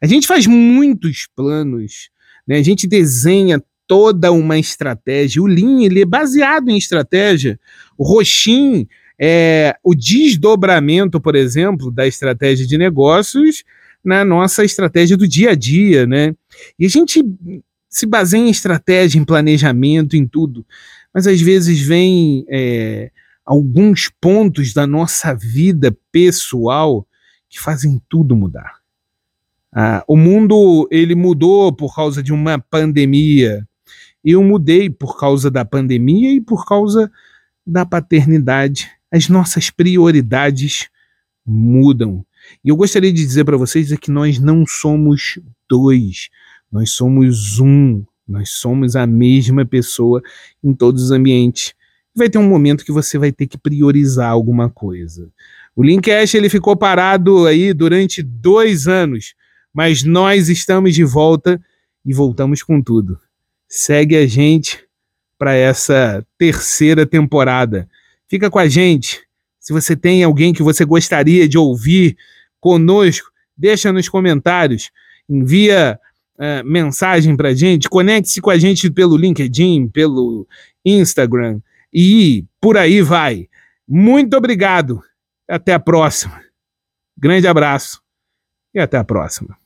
A 0.00 0.06
gente 0.06 0.28
faz 0.28 0.46
muitos 0.46 1.26
planos, 1.34 2.10
né? 2.46 2.58
A 2.58 2.62
gente 2.62 2.86
desenha 2.86 3.60
toda 3.88 4.30
uma 4.30 4.56
estratégia. 4.56 5.42
O 5.42 5.46
Lean 5.46 5.82
ele 5.82 6.02
é 6.02 6.06
baseado 6.06 6.68
em 6.68 6.78
estratégia. 6.78 7.58
O 7.98 8.04
Roxin 8.04 8.86
é 9.18 9.76
o 9.82 9.94
desdobramento, 9.94 11.20
por 11.20 11.34
exemplo, 11.34 11.90
da 11.90 12.06
estratégia 12.06 12.66
de 12.66 12.76
negócios 12.76 13.64
na 14.04 14.24
nossa 14.24 14.64
estratégia 14.64 15.16
do 15.16 15.26
dia 15.26 15.50
a 15.50 15.54
dia, 15.54 16.06
né? 16.06 16.34
E 16.78 16.86
a 16.86 16.88
gente 16.88 17.24
se 17.88 18.06
baseia 18.06 18.42
em 18.42 18.50
estratégia, 18.50 19.18
em 19.18 19.24
planejamento, 19.24 20.16
em 20.16 20.26
tudo, 20.26 20.64
mas 21.12 21.26
às 21.26 21.40
vezes 21.40 21.80
vem 21.80 22.44
é, 22.48 23.10
alguns 23.44 24.10
pontos 24.20 24.74
da 24.74 24.86
nossa 24.86 25.34
vida 25.34 25.96
pessoal 26.12 27.06
que 27.48 27.58
fazem 27.58 28.00
tudo 28.08 28.36
mudar. 28.36 28.80
Ah, 29.72 30.04
o 30.06 30.16
mundo 30.16 30.88
ele 30.90 31.14
mudou 31.14 31.72
por 31.72 31.94
causa 31.94 32.22
de 32.22 32.32
uma 32.32 32.58
pandemia. 32.58 33.66
Eu 34.24 34.42
mudei 34.42 34.90
por 34.90 35.18
causa 35.18 35.50
da 35.50 35.64
pandemia 35.64 36.32
e 36.32 36.40
por 36.40 36.66
causa 36.66 37.10
da 37.66 37.84
paternidade 37.84 38.95
as 39.12 39.28
nossas 39.28 39.70
prioridades 39.70 40.88
mudam. 41.44 42.24
E 42.64 42.68
eu 42.68 42.76
gostaria 42.76 43.12
de 43.12 43.24
dizer 43.24 43.44
para 43.44 43.56
vocês 43.56 43.92
é 43.92 43.96
que 43.96 44.10
nós 44.10 44.38
não 44.38 44.64
somos 44.66 45.38
dois, 45.68 46.28
nós 46.70 46.90
somos 46.90 47.58
um, 47.60 48.04
nós 48.26 48.50
somos 48.50 48.96
a 48.96 49.06
mesma 49.06 49.64
pessoa 49.64 50.22
em 50.62 50.74
todos 50.74 51.04
os 51.04 51.10
ambientes. 51.10 51.74
Vai 52.14 52.28
ter 52.28 52.38
um 52.38 52.48
momento 52.48 52.84
que 52.84 52.92
você 52.92 53.18
vai 53.18 53.30
ter 53.30 53.46
que 53.46 53.58
priorizar 53.58 54.30
alguma 54.30 54.68
coisa. 54.68 55.30
O 55.74 55.82
Linkcast 55.82 56.36
ele 56.36 56.48
ficou 56.48 56.74
parado 56.74 57.46
aí 57.46 57.72
durante 57.74 58.22
dois 58.22 58.88
anos, 58.88 59.34
mas 59.72 60.02
nós 60.02 60.48
estamos 60.48 60.94
de 60.94 61.04
volta 61.04 61.60
e 62.04 62.14
voltamos 62.14 62.62
com 62.62 62.80
tudo. 62.80 63.20
Segue 63.68 64.16
a 64.16 64.26
gente 64.26 64.86
para 65.38 65.54
essa 65.54 66.26
terceira 66.38 67.04
temporada. 67.04 67.88
Fica 68.28 68.50
com 68.50 68.58
a 68.58 68.68
gente. 68.68 69.22
Se 69.60 69.72
você 69.72 69.96
tem 69.96 70.22
alguém 70.22 70.52
que 70.52 70.62
você 70.62 70.84
gostaria 70.84 71.48
de 71.48 71.58
ouvir 71.58 72.16
conosco, 72.60 73.30
deixa 73.56 73.92
nos 73.92 74.08
comentários, 74.08 74.90
envia 75.28 75.98
uh, 76.38 76.64
mensagem 76.64 77.36
para 77.36 77.48
a 77.48 77.54
gente, 77.54 77.88
conecte-se 77.88 78.40
com 78.40 78.50
a 78.50 78.58
gente 78.58 78.90
pelo 78.90 79.16
LinkedIn, 79.16 79.88
pelo 79.88 80.46
Instagram 80.84 81.60
e 81.92 82.44
por 82.60 82.76
aí 82.76 83.02
vai. 83.02 83.48
Muito 83.88 84.36
obrigado. 84.36 85.02
Até 85.48 85.72
a 85.72 85.80
próxima. 85.80 86.42
Grande 87.16 87.46
abraço 87.46 88.02
e 88.74 88.80
até 88.80 88.98
a 88.98 89.04
próxima. 89.04 89.65